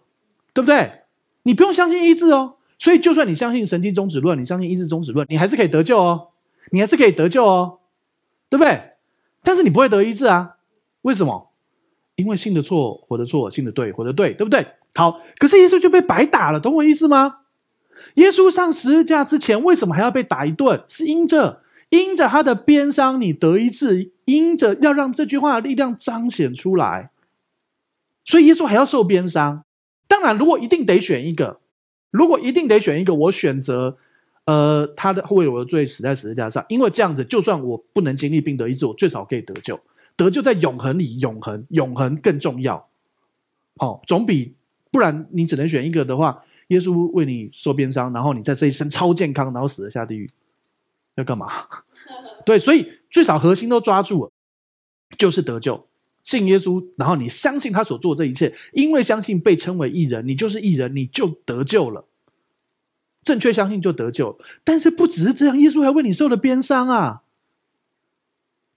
[0.54, 0.91] 对不对？
[1.43, 2.58] 你不用相信医治哦。
[2.78, 6.28] 所以，就算你相信神迹终止论，你相信医治终止论，你还是可以得救哦，
[6.71, 7.80] 你还是可以得救哦，
[8.49, 8.91] 对不对？
[9.41, 10.58] 但是你不会得医治啊？
[11.02, 11.52] 为什么？
[12.15, 14.67] 因为信的错，活的错；信的对，活的对，对不对？
[14.95, 17.38] 好，可是耶稣就被白打了，懂我意思吗？
[18.15, 20.84] 耶稣上十字架之前，为什么还要被打一顿？
[20.89, 21.62] 是因着。
[21.89, 27.12] 因着他的鞭伤，你得医治；因着要让这句话的力量彰显出来，
[28.23, 29.63] 所以耶稣还要受鞭伤。
[30.08, 31.60] 当然，如果一定得选一个，
[32.12, 33.97] 如果一定得选一个，我选择，
[34.45, 39.80] 呃，他的为我的罪死在十字架上，因为这样子，就算我不能经历并得医治，我最少可以得救。
[40.15, 42.89] 得救在永恒里，永恒，永恒更重要。
[43.75, 44.54] 哦，总比
[44.91, 50.30] 不然你只能选一个的话，耶稣为你受鞭伤，然后你在这一生超健康，然后死了下地狱。
[51.15, 51.52] 要干嘛？
[52.45, 54.32] 对，所以最少核心都抓住了，
[55.17, 55.88] 就是得救，
[56.24, 62.06] 信耶稣，然后你相信他所做这一切，因为相信被称为艺人，你就是艺人，你就得救了。
[63.22, 67.24] 正确相信就得救，但是不只是这样，耶稣还为你受了鞭伤啊。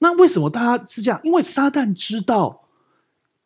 [0.01, 1.21] 那为什么大家是这样？
[1.23, 2.68] 因为撒旦知道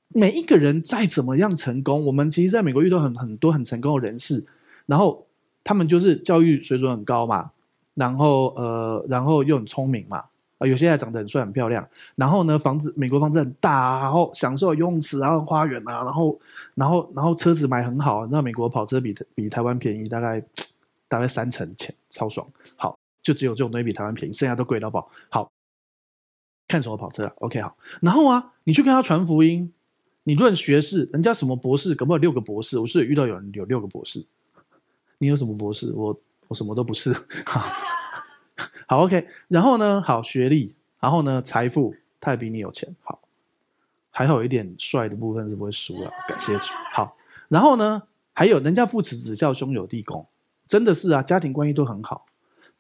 [0.09, 4.47] 每一个人再怎么样成功，我们其实在美国遇到很很多很成功的人士，
[4.87, 5.29] 然后
[5.63, 7.51] 他们就是教育水准很高嘛。
[7.97, 10.23] 然后呃，然后又很聪明嘛，
[10.59, 11.89] 啊、有些还长得很帅很漂亮。
[12.15, 16.39] 然后呢，房子美国房子很大，然后享受游泳池啊、花园啊，然后
[16.75, 20.45] 然后然后车子买很好，那美国跑车比比台湾便宜大概
[21.09, 22.47] 大概三成钱，超爽。
[22.77, 25.11] 好，就只有这种东西比台湾便宜，剩下都贵到爆。
[25.31, 25.51] 好，
[26.69, 27.75] 看什么跑车啊？OK，好。
[28.03, 29.73] 然后啊，你去跟他传福音，
[30.25, 32.79] 你论学士，人家什么博士，可不可以六个博士？
[32.79, 34.27] 我是遇到有人有六个博士，
[35.17, 35.91] 你有什么博士？
[35.95, 36.21] 我。
[36.49, 37.13] 我什么都不是，
[37.45, 37.61] 好，
[38.87, 39.27] 好，OK。
[39.49, 43.21] 然后呢，好学历，然后呢，财富，他也比你有钱，好，
[44.11, 46.73] 还好有一点帅的部分是不会输了，感谢主。
[46.93, 47.17] 好，
[47.49, 50.27] 然后呢，还有人家父慈子孝，兄友弟恭，
[50.67, 52.27] 真的是啊，家庭关系都很好。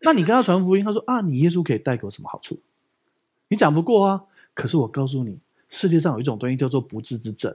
[0.00, 2.60] 那你跟他传福音，他说啊，你耶稣可以带给我什么好处？
[3.48, 4.24] 你讲不过啊。
[4.54, 7.54] 可是我告诉你，世界上有一种东西叫做不治之症，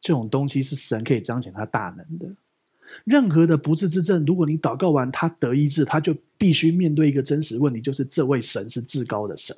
[0.00, 2.34] 这种东西是神可以彰显他大能的。
[3.04, 9.56] 任何的不治之症，如果你祷告完他得医治，他就必须面对一个真实问题，就是这位神是至高的神。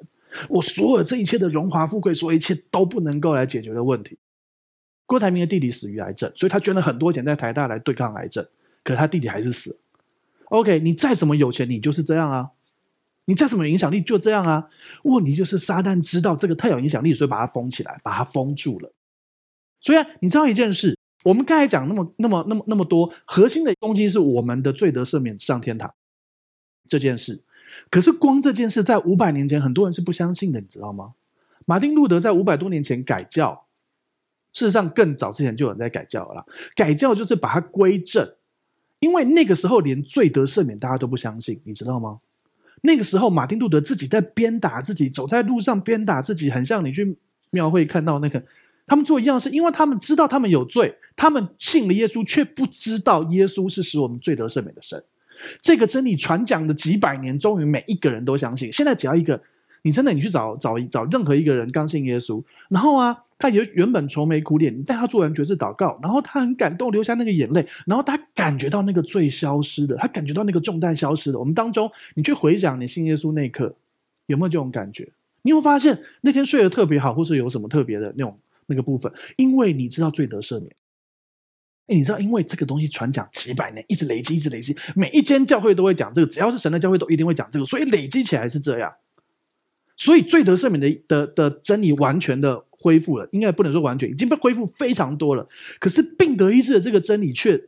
[0.49, 4.19] 我所有这一切的荣华富贵，所有一切都不能够来解决的问题。
[5.07, 8.45] 郭台铭的弟弟死于癌症，所以他捐了很多钱在台大来对抗癌症，
[8.83, 9.79] 可是他弟弟还是死。
[10.47, 12.51] OK，你再怎么有钱，你就是这样啊；
[13.27, 14.69] 你再怎么影响力，就这样啊。
[15.03, 18.93] 问题就是撒旦知道这个太有影响力，所以把它封起来，把它封住了。
[19.81, 20.97] 所以啊，你知道一件事。
[21.25, 25.93] 我们刚才讲那么、那么、那么、那么多，核心的东西是我们的罪得赦免上天堂
[26.87, 27.43] 这件事。
[27.91, 31.15] 可是光这件事在五百年前，很多人是不相信的，你知道吗？
[31.65, 33.65] 马丁路德在五百多年前改教，
[34.53, 36.45] 事实上更早之前就有人在改教了。
[36.77, 38.31] 改教就是把它归正，
[39.01, 42.21] 因为那个时候连罪得赦免大家都不相信，你知道吗？
[42.83, 47.17] 那个时候马丁路德自己在鞭打自己，走在路上鞭打自己，很像你去
[47.49, 48.45] 庙会看到那个。
[48.87, 55.03] 他们做一样事，因为他们知道他们有罪，他们信了耶稣，却不知道耶稣是使我们罪得赦免的神。
[55.61, 58.73] 这个真理传讲了几百年，终于每一个人都相信。
[58.73, 59.41] 现在只要一个，
[59.83, 71.39] 你真的你去找找找任何一个人刚信耶稣，然后啊，他也原本愁眉苦脸，你带他做完决志祷告，然后他很感动，流下那个眼泪，然后他感觉到那个罪消失了，他感觉到那个重担消失了。
[71.39, 73.75] 我们当中，你去回想你信耶稣那一刻，
[74.27, 75.09] 有没有这种感觉？
[75.43, 78.39] 你会发现那天睡得特别好，或是有什么特别的那种。
[78.67, 80.75] 那个部分，因为你知道罪得赦免，
[81.87, 88.93] 哎，你知道，因为这个东西传讲几百年，一直累积，一直累积，每一间教会都会讲这个，只要是神的教会都一定会讲这个，所以累积起来是这样。
[89.97, 95.49] 所以罪得赦免的的的真理完全的恢复了，应该不能说完全，已经被恢复非常多了。
[95.79, 97.63] 可是病得医治的这个真理却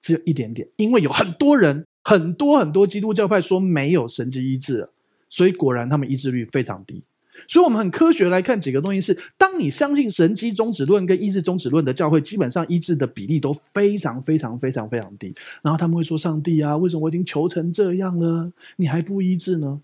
[0.00, 4.92] 只有一点点，因为有很多人，很多很多基督教派说没有神迹医治了，
[5.28, 7.02] 所以果然他们医治率非常低。
[7.48, 15.34] 所以，我们很科学来看几个东西是：当你相信神迹终止论跟医治终止论的教会，基本上医治的比例都非常非常非常非常低。
[15.62, 19.80] 然后他们会说：“上帝啊，为什么我已经求成这样了，你还不医治呢？”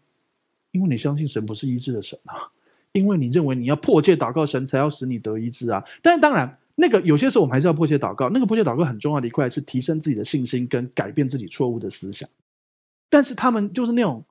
[0.72, 2.48] 因为你相信神不是医治的神啊，
[2.92, 5.84] 因为你认为你要迫切祷告神才要使你得医治啊。
[6.00, 8.30] 但是当然，那个有些时候我们还是要迫切祷告。
[8.30, 12.26] 那个迫切祷告很重要的一块是提升自己的信心跟改变自己错误的思想。
[13.10, 14.24] 但是他们就是那种，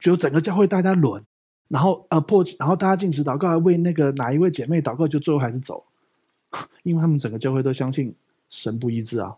[0.00, 1.22] 就整个教会大家轮，
[1.72, 5.82] 然后呃破，然后大家禁食祷告，为那个哪一位姐妹祷告，就最后还是走，
[6.84, 8.14] 因为他们整个教会都相信
[8.50, 9.34] 神不医治啊。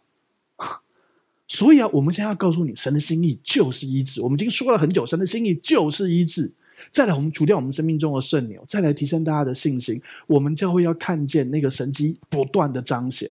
[1.47, 4.20] 所以啊，我们现在要告诉你，神的心意就是医治。
[4.20, 6.51] 我们已经说了很久，神的心意就是医治。
[6.90, 10.03] 再来，我们除掉我们生命中的圣牛，再来提升大家的信心。
[10.27, 13.31] 我们教会要看见那个神迹不断的彰显。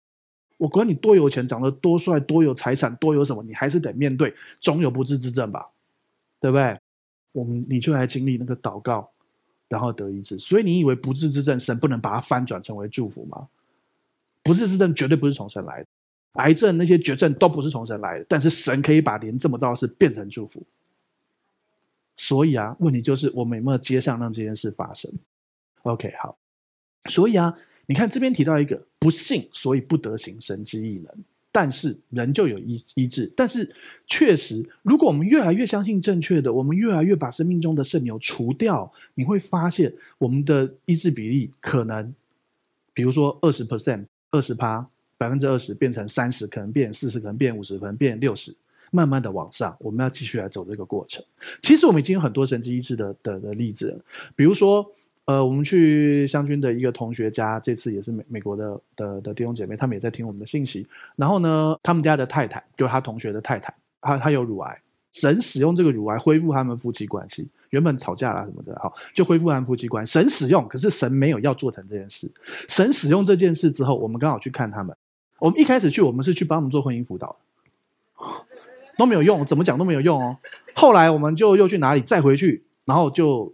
[0.58, 5.66] 我管你多有钱，长得多帅，多有财产，多有什么，你还是得面对，总有不治之症吧？
[6.40, 6.78] 对不对？
[7.32, 9.10] 我们你就来经历那个祷告，
[9.68, 10.38] 然后得医治。
[10.38, 13.48] 所以你以为不治之症，神不能把它翻转成为祝福吗？
[14.42, 15.86] 不治之症绝对不是从神来的。
[16.32, 20.62] 癌症那些绝症都不是从神来的，但是神可以把连这么糟的事变成祝福。
[22.16, 25.12] 所以啊，问题就是我们有没有接上让这件事发生
[25.82, 26.36] ？OK，好。
[27.06, 27.54] 所以啊，
[27.86, 31.14] 你看这边提到一个不信，所以不得行神之异能，
[31.52, 33.32] 但是人就有医医治。
[33.36, 33.72] 但是
[34.08, 42.12] 确实，如果我们越来越相信正确的，我们越来越把生命中的圣牛除掉，你会发现我们的医治比例可能，
[42.92, 44.88] 比如说二十 percent，二十趴。
[45.18, 48.52] 百分之二十变成三十，可能变四十，可能变五十，可能变六十，
[48.90, 49.76] 慢慢的往上。
[49.78, 51.24] 我们要继续来走这个过程。
[51.60, 54.84] 其实我们已经有很多神迹医治的的的例子了，比如说，
[55.24, 60.87] 呃，我们去湘军的一个同学家，这次也是美美国的的的弟兄姐妹，他们也在听我们的信息。
[61.16, 64.80] 然后呢，他们家的太太就是他同学的太太，他他有乳癌，
[65.12, 67.48] 神使用这个乳癌恢复他们夫妻关系。
[67.70, 70.12] 原本吵架啦什么的，好，就恢复他们夫妻关系。
[70.12, 72.30] 神使用，可是神没有要做成这件事。
[72.68, 74.94] 神使用这件事之后，我们刚好去看他们。
[75.38, 77.35] 我们一开始去，我们是去帮他们做婚姻辅导，
[78.98, 80.37] 都没有用，怎么讲都没有用哦。
[80.74, 83.52] 后来我们就又去哪里再回去，然后就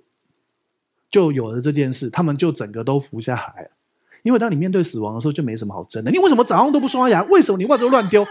[1.10, 3.70] 就有了这件事，他们就整个都服下来了。
[4.22, 6.10] 因为当你面对死亡的时候，就没什么好争的。
[6.10, 7.22] 你为什么早上都不刷牙？
[7.24, 8.26] 为什么你袜子都乱丢？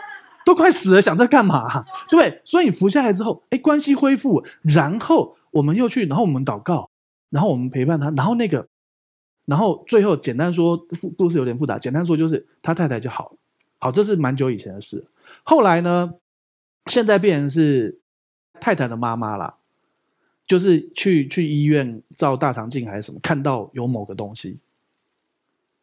[0.45, 1.83] 都快死了，想在干嘛？
[2.09, 2.41] 对 不对？
[2.45, 6.89] 所以你服下来之后，哎，关系恢复，然后我们又去，然后我们祷告，
[7.29, 8.67] 然后我们陪伴他，然后那个，
[9.45, 10.77] 然后最后简单说，
[11.17, 13.37] 故事有点复杂，简单说就是他太太就好了。
[13.79, 15.05] 好，这是蛮久以前的事。
[15.43, 16.13] 后来呢，
[16.85, 17.99] 现在变成是
[18.59, 19.55] 太太的妈妈啦，
[20.47, 24.57] 就是去去医院照大肠镜还是什么，看到有某个东西，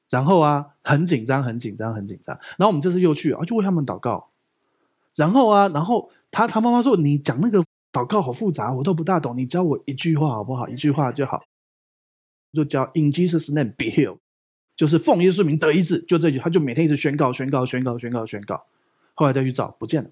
[0.08, 2.34] 然后啊，很紧张，很紧张，很紧张。
[2.56, 4.30] 然后我们这次又去啊，就为他们祷告。
[5.14, 10.66] 然后啊，然后他他妈妈说：“你讲那个祷告好复杂，我都不大懂，你教我一句话好不好？
[10.68, 11.44] 一句话就好，
[12.52, 14.18] 就叫 In Jesus' name be healed。”
[14.76, 18.64] 就是奉耶稣名得医治，就这句，他就每天一直宣告、宣告、宣告、宣告、宣告。
[19.14, 20.10] 后来再去找，不见了，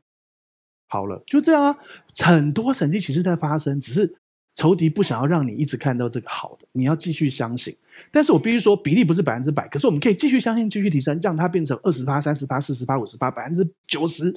[0.86, 1.76] 好了，就这样啊。
[2.18, 4.14] 很多神迹其实在发生，只是
[4.54, 7.74] 仇敌不想要让你一直看到这个好的，你要继续相信。
[8.10, 14.34] 但是我必须说，比例不是百分之百，可是我们可以继续相信，继续提升，让它变成二十趴、三十趴、四十趴、五十趴、百分之九十，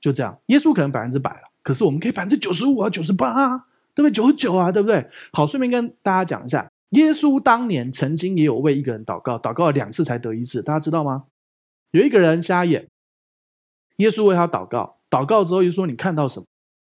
[0.00, 0.36] 就这样。
[0.46, 4.12] 耶稣可能百分之百了，可是我们可以百分之九十五啊、九十八啊，对不对？
[4.12, 5.08] 九十九啊，对不对？
[5.32, 6.68] 好，顺便跟大家讲一下。
[6.90, 11.24] 耶稣当年曾经也有为一个人祷告，祷告了两次才得医治，大家知道吗？
[11.92, 12.88] 有一个人瞎眼，
[13.96, 16.46] 耶稣为他祷告，祷告之后就说：“你看到什么？”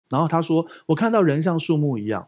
[0.09, 2.27] 然后他说：“我看到人像树木一样。”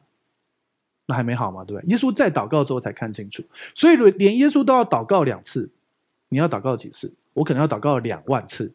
[1.08, 1.66] 那还没好嘛？
[1.66, 1.90] 对不对？
[1.92, 3.44] 耶稣再祷告之后才看清楚，
[3.76, 5.70] 所以连耶稣都要祷告两次，
[6.30, 7.14] 你要祷告几次？
[7.34, 8.74] 我可能要祷告两万次，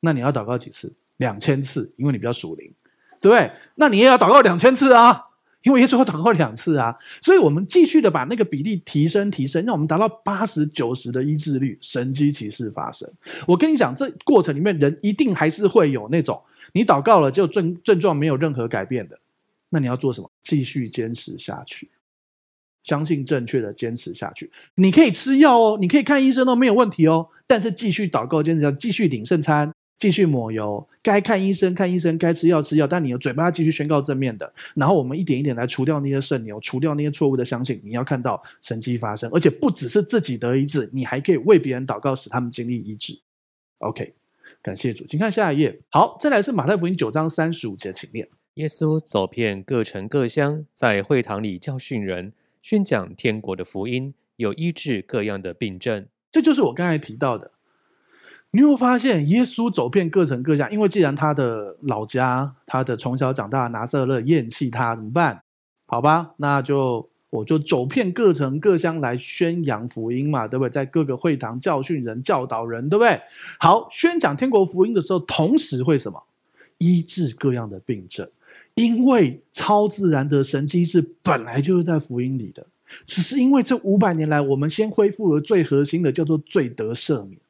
[0.00, 0.94] 那你要祷告几次？
[1.18, 2.72] 两千次，因为你比较属灵，
[3.20, 3.50] 对不对？
[3.74, 5.24] 那你也要祷告两千次啊。
[5.62, 13.10] 因为耶稣要祷告两次啊，所以我们继续的把那个比例提升提升，让我们达到八十九十的医治率，神迹奇事发生。
[13.48, 16.40] 我跟你讲，这过程里面人一定还是会有那种
[16.72, 19.18] 你祷告了，就症症状没有任何改变的，
[19.68, 20.30] 那你要做什么？
[20.42, 21.90] 继续坚持下去，
[22.82, 24.50] 相信正确的坚持下去。
[24.74, 29.72] 你可以吃药哦，你可以看医生都没有问题哦，但是继续祷告，坚持要继续领圣餐。
[29.98, 32.86] 继续抹油，该看医生看医生，该吃药吃药。
[32.86, 37.80] 但你的嘴巴继续宣告正面的，然后我们一点一点来除掉那些圣牛，除掉那些错误的相信。
[37.82, 43.18] 你要看到神迹发生，而且不只是自己得医治，你还可以为别人祷告，使他们经历医治。
[43.78, 44.12] OK，
[44.66, 45.80] 感谢主，请看下一页。
[45.90, 48.28] 好，再来是马太福音九章三十五节，请念。
[48.54, 56.08] 耶稣走遍各城各乡，在会堂里教训人，宣讲天国的福音，有医治各样的病症。
[56.32, 57.52] 这就是我刚才提到的。
[58.50, 65.40] 你会发现，耶稣走遍各城各乡，因为既然他的老家、他的从小长大的拿撒勒厌弃他，怎么办？
[65.86, 70.70] 好吧，那就我就走遍各城各乡来宣扬福音嘛，对不对？
[70.70, 73.20] 在各个会堂教训人、教导人，对不对？
[73.58, 76.22] 好，宣讲天国福音的时候，同时会什么？
[76.78, 78.28] 医治各样的病症。
[78.74, 82.66] 因为超自然的神迹是本来就是在福音里的，
[83.06, 87.40] 只是因为这五百年来，我们先恢复了最核心的，叫做罪得赦免。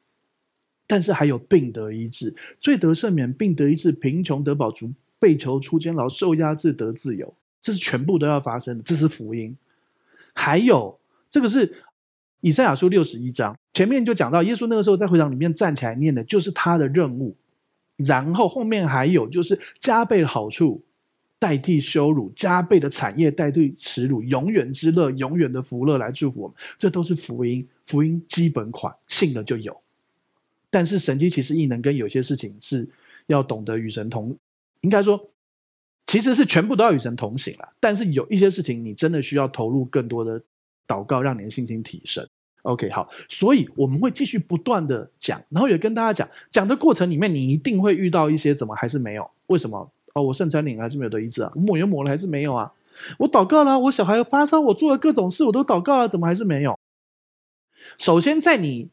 [0.87, 9.53] 但是还有病得医治，罪得赦免，病得医治，贫穷得饱足，被囚出监牢，受压制得自由，这是全部都要发生的，这是福音。
[10.37, 10.99] 还有
[11.31, 11.83] 这个是
[12.41, 17.35] 以赛亚书六十一章前面就讲到，耶稣那个时候在会场里面站起来念的，就是他的任务。
[17.95, 20.83] 然后后面还有就是加倍的好处
[21.39, 29.75] 代替羞辱，加倍的产业代替耻辱，永远之乐，永远的福乐来祝福我们，这都是福音，福音基本款，信了就有。
[30.69, 32.87] 但是神迹其实异能跟有些事情是
[33.25, 34.37] 要懂得与神同，
[34.81, 35.19] 应该说
[36.07, 37.69] 其实是全部都要与神同行了。
[37.79, 40.41] 但是有一些事情你真的需要投入更多的
[40.87, 42.27] 祷告，让你的信心提升。
[42.63, 49.29] OK，好，所以我们会继续不断的讲，然后也跟大家讲，讲的过程里面你一定会遇到一些怎么还是没有？
[49.45, 49.91] 为什么？
[50.13, 51.51] 哦，我圣餐领还是没有得医治啊？
[51.55, 52.71] 抹油抹了还是没有啊？
[53.19, 56.77] 我祷告了，我小孩发烧，我做了各种事，我都祷告了，怎么还是没有？
[57.97, 58.89] 首先在你。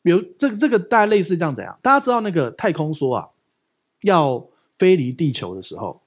[0.00, 1.76] 比如这个这个大概类似这样怎样？
[1.82, 3.28] 大家知道那个太空梭啊，
[4.02, 4.42] 要
[4.78, 6.00] 飞离地球的时候，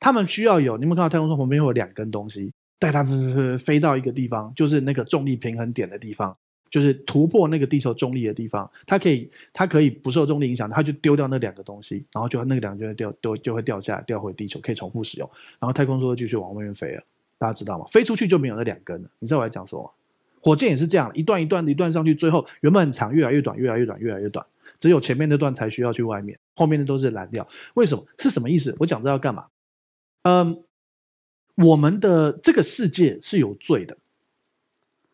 [0.00, 6.36] 他们需要有，你们看到太空梭旁边会有两根东西带它飞飞飞到一个地方，就是那个重力平衡点的地方，
[6.70, 15.28] 就是突破那个地球重力的地方，它可以它可以不受重力影响，它就丢掉那两个东西，然后就那个两个就会掉丢就会掉下来掉回地球，可以重复使用，
[15.58, 17.02] 然后太空梭继续往外面飞了。
[17.38, 17.84] 大家知道吗？
[17.90, 19.08] 飞出去就没有那两根了。
[19.18, 19.94] 你知道我在讲什么？
[20.40, 24.44] 火箭也是这样，一段一段的一段上去，最后原本很长，越来越短，越来越短，越来越短，
[24.78, 27.46] 只有前面那段才需要去外面，后面的都是燃料。
[27.74, 28.04] 为什么？
[28.18, 28.74] 是什么意思？
[28.78, 29.44] 我讲这要干嘛？
[30.22, 30.62] 嗯，
[31.54, 33.96] 我们的这个世界是有罪的，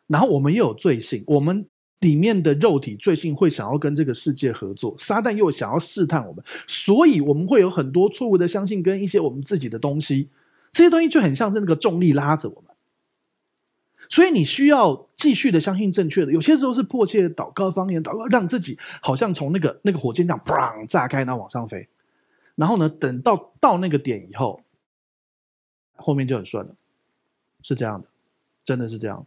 [0.07, 1.67] 然后我们又有罪性，我们
[2.01, 10.29] 里面的肉体罪性会想要跟这个世界合作，撒旦又想要试探我们，所以我们会有很多错误的相信跟一些我们自己的东西，
[10.73, 12.71] 这些东西就很像是那个重力拉着我们。
[14.11, 21.89] 所以你需要继续的相信正确的，有些时候是迫切的祷告方言祷告，让自己好像从那个那个火箭这样砰炸开，然后往上飞。
[22.55, 24.61] 然后呢，等到到那个点以后，
[25.97, 26.75] 后面就很顺了，
[27.63, 28.09] 是这样的，
[28.65, 29.27] 真的是这样。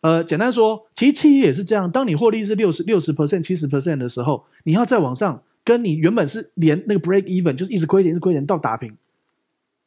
[0.00, 1.90] 呃，简单说，其实企业也是这样。
[1.90, 8.96] 当你获利是六十六十 percent、七十 percent 的时候，你要再往上，跟你原本是连那个 break even 就是一直亏钱、一直亏钱到打平，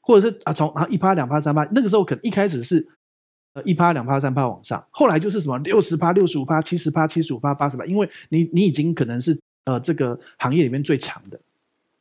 [0.01, 2.87] 或者是啊从啊一趴、两趴、三趴，那个时候可能一开始是。
[3.53, 11.39] 呃，一趴、两趴、三趴往上，后来就是什么六十趴、六十五趴、七十趴、七十五趴、八十趴，因为你你已经可能是呃这个行业里面最强的，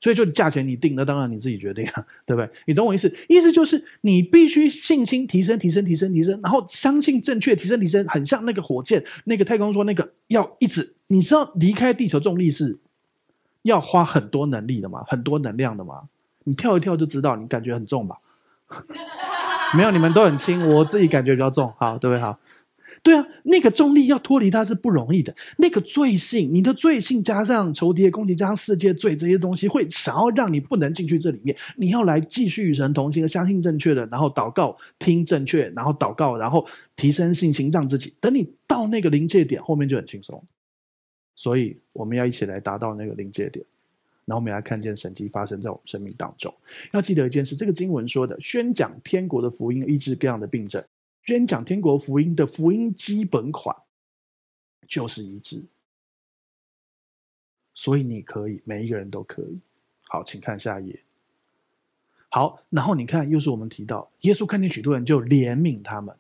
[0.05, 2.51] 所以就价钱你定，那当然你自己决定啊， 对不对？
[2.67, 3.11] 你懂我意思？
[3.27, 12.77] 意思就是你必须信心提升、提升、提升、提升，然后相信正确，提升、提升，很像那个火箭、那个太空说，那个要一直，你知道离开地球重力是
[13.63, 16.03] 要花很多能力的嘛，很多能量的嘛，
[16.45, 18.17] 你跳一跳就知道，你感觉很重吧？
[19.75, 22.21] 没有，你们都很轻，我自己感觉比较重，好，对不对？
[22.21, 22.39] 好，
[23.05, 25.37] 对啊，那个重力要脱离它是不容易的。
[25.59, 31.55] 那个罪性，你的罪性加上仇敌的攻击，加上世界罪这些东西，会想要让你不能进去这里面。
[31.77, 40.43] 你要来继续与神同行，相信正确的，然后祷告，听正确，然后祷告，然后提升信心，让自己等你到那个临界点，后面就很轻松。
[41.37, 43.63] 所以我们要一起来达到那个临界点。
[44.25, 46.55] 然后我们来看见神迹发生在我们生命当中。
[46.93, 50.83] 要记得一件事，这个经文说的，宣讲天国的福音，医治各样的病症。
[51.25, 53.75] 宣讲天国福音的福音基本款
[54.87, 55.63] 就是医治。
[57.73, 59.59] 所以你可以，每一个人都可以。
[60.07, 61.01] 好，请看下一页。
[62.29, 66.15] 好，然后你看，又是我们提到，耶稣看见许多人就怜悯他们。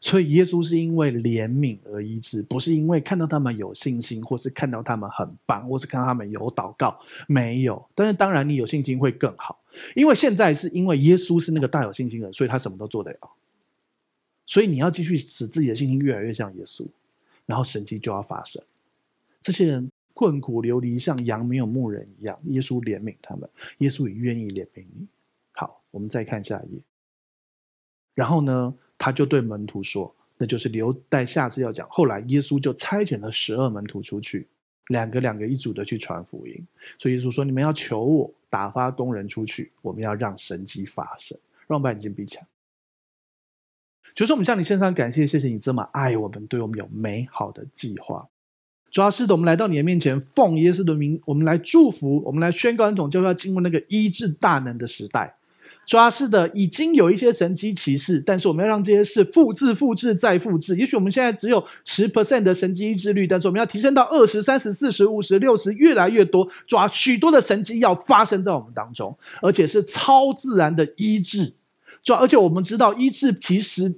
[0.00, 7.82] 所以耶稣是因为怜悯而医治，不是因为看到他们有信心，或是看到他们很棒，或是看到他们有祷告，没有。
[7.94, 9.58] 但是当然，你有信心会更好，
[9.94, 13.30] 因为现在是因为耶稣是那个大有信心的人，所以他什么都做得了。
[14.48, 16.84] 所以你要继续使自己的信心越来越像耶稣，
[17.46, 18.60] 然后神迹就要发生。
[19.40, 25.06] 这些人困苦流离，像羊没有牧人一样，耶稣怜悯他们，耶稣也愿意怜悯你。
[25.52, 26.80] 好，我们再看下一页。
[28.16, 28.74] 然后呢？
[29.00, 34.48] 他就对门徒说：“那就是留待下次要讲。”后来耶稣就差遣了十二门徒出去，
[34.88, 36.66] 两个两个一组的去传福音。
[36.98, 41.38] 所以耶稣说：“你们要求我打发工人出去，我们要让神迹发生。”
[41.68, 42.46] 让我把眼睛闭起来。
[44.18, 48.26] 就是我们向你献上感谢，谢谢你这么爱我们，对我们有美好的计划。
[48.90, 55.36] 主要是的，我们来到你的面前，奉耶稣的名，我们来祝福，我们来宣告，恩宠就要进入那个医治大能的时代。
[55.86, 60.76] 主要是的，已经有一些神迹奇事，但是我们要让这些事复制、复制再复制。
[60.76, 66.48] 也许我们现在只有十 percent 的神迹医治率，但是我们要提升到二十、三十、四十、五十、六十，越来越多。
[66.66, 71.54] 抓许多的神迹要发生在我们当中，而且是超自然的医治。
[72.02, 73.94] 抓，而且我们知道医治其实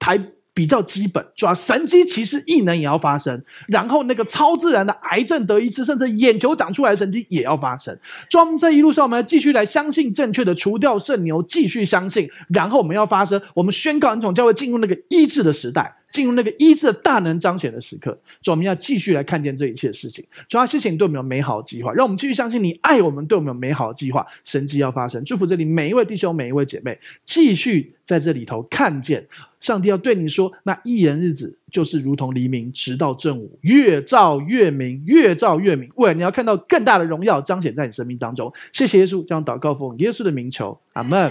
[0.00, 0.20] 台。
[0.52, 7.96] 比较基本，主要神机其实异能也要发生，然后那个超自然的癌症得医治，甚至眼球长出来的神机也要发生。
[8.28, 15.99] 装这一路上，我们要继续来相信正确的除掉圣牛，继续相信，然后我们要发生，我们宣告恩宠教会进入那个医治的时代。
[16.10, 20.24] 进入那个医治的大能彰显的时刻，主，我们要继续来看见这一切事情。
[20.48, 25.24] 主要谢谢你对我们有美好的计划，让我们继续相信你爱我们，对我们有美好的计划，神迹要发生。
[25.24, 29.26] 祝福这里每一位弟兄、每一位姐妹，继续在这里头看见
[29.60, 35.88] 上帝要对你说：那一人日子就是如同黎明，直到正午，越照越明，越照越明。
[35.94, 38.52] 未来你要看到更大的荣耀彰显在你生命当中。
[38.72, 41.30] 谢谢耶稣，将祷告奉耶稣的名求，阿门。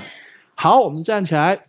[0.55, 1.68] 好，我们站起来。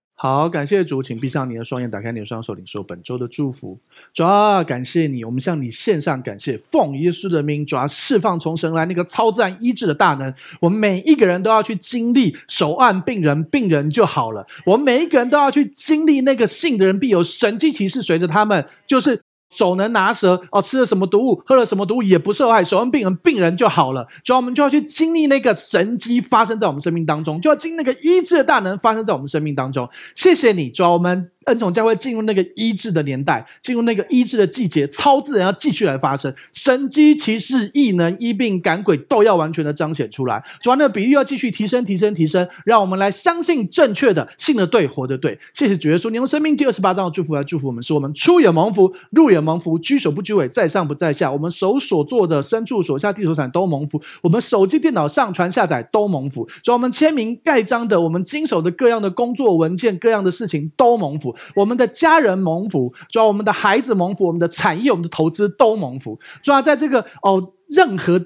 [0.23, 3.75] 好，感谢主，请闭上你的双眼，打开你的双手，领受本周的祝福。
[4.13, 10.31] 主啊，感谢你，我们向你献上感谢，奉耶稣的名，主啊，释放从神来那个超自然医治的大能。
[10.59, 14.45] 我们每一个人都要去经历手按病人，病人就好了。
[14.63, 19.19] 我们每一个人都要去经历那个信的人必有神迹奇事随着他们，就是。
[19.51, 24.07] 手能拿蛇哦，吃了什么毒物，喝了什么毒物也不受害，手能病人，病人就好了。
[24.23, 29.87] 主要我们就要去经历那个神机发生在我们生命当中，就要经那个医治的大能发生在我们生命当中。
[30.15, 31.29] 谢谢你，主要我们。
[31.45, 40.43] 恩宠教会进入那个医治的年代，进入那个医治的季节，超自然要继续来发生，神机奇事异能医病赶鬼都要完全的彰显出来。
[40.61, 45.39] 主要那比喻要继续提升，提升，提升，让我们来相信正确的，信的对，活的对。
[45.55, 51.31] 谢谢主耶稣，你用生命第二十八章的祝福来祝福我们，使我们出也蒙福，入也蒙福，居首不居尾，在上不在下。
[51.31, 56.47] 我们手所做的，牲畜所下地所产都蒙福，我们手机电脑上传下载都蒙福。
[56.61, 61.30] 主要我们签名盖章的，我们经手的各样的工作文件，各样的事情都蒙福。
[61.55, 66.19] 我们的家人蒙福，主要我们的孩子蒙福，我们的产业、我们的投资都蒙福。
[66.41, 68.21] 主要在这个哦任何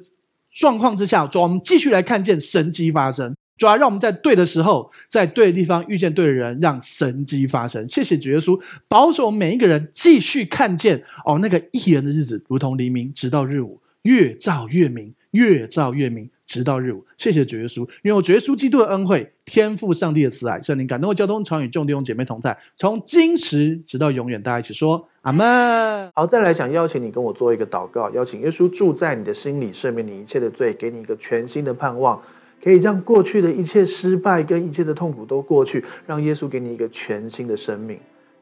[0.52, 3.36] 状况之下，主要我们继续来看见神迹发生。
[3.58, 7.88] 主要让我们在对的时候，在对的地方遇见对的人，让神迹发生。
[7.88, 16.28] 谢谢主耶稣，保守我们每一个人继续看见哦那个一人的日子，如同黎明，直到日午，越照越明，越照越明。
[16.48, 24.40] 直到日午，谢谢主耶稣，因为主耶稣基督的恩惠，天赋上帝的慈爱，圣灵感动我交通，常与众弟兄姐妹同在，从今时直到永远。
[24.40, 26.12] 大家一起说阿门。
[26.14, 32.22] 好，再来想邀请你跟我做一个祷告，邀请耶稣住在你的心里，赦免你一切的罪，给你一个全新的盼望，
[32.64, 37.98] 可以让过去的一切失败跟一切的痛苦都过去，让耶稣给你一个全新的生命。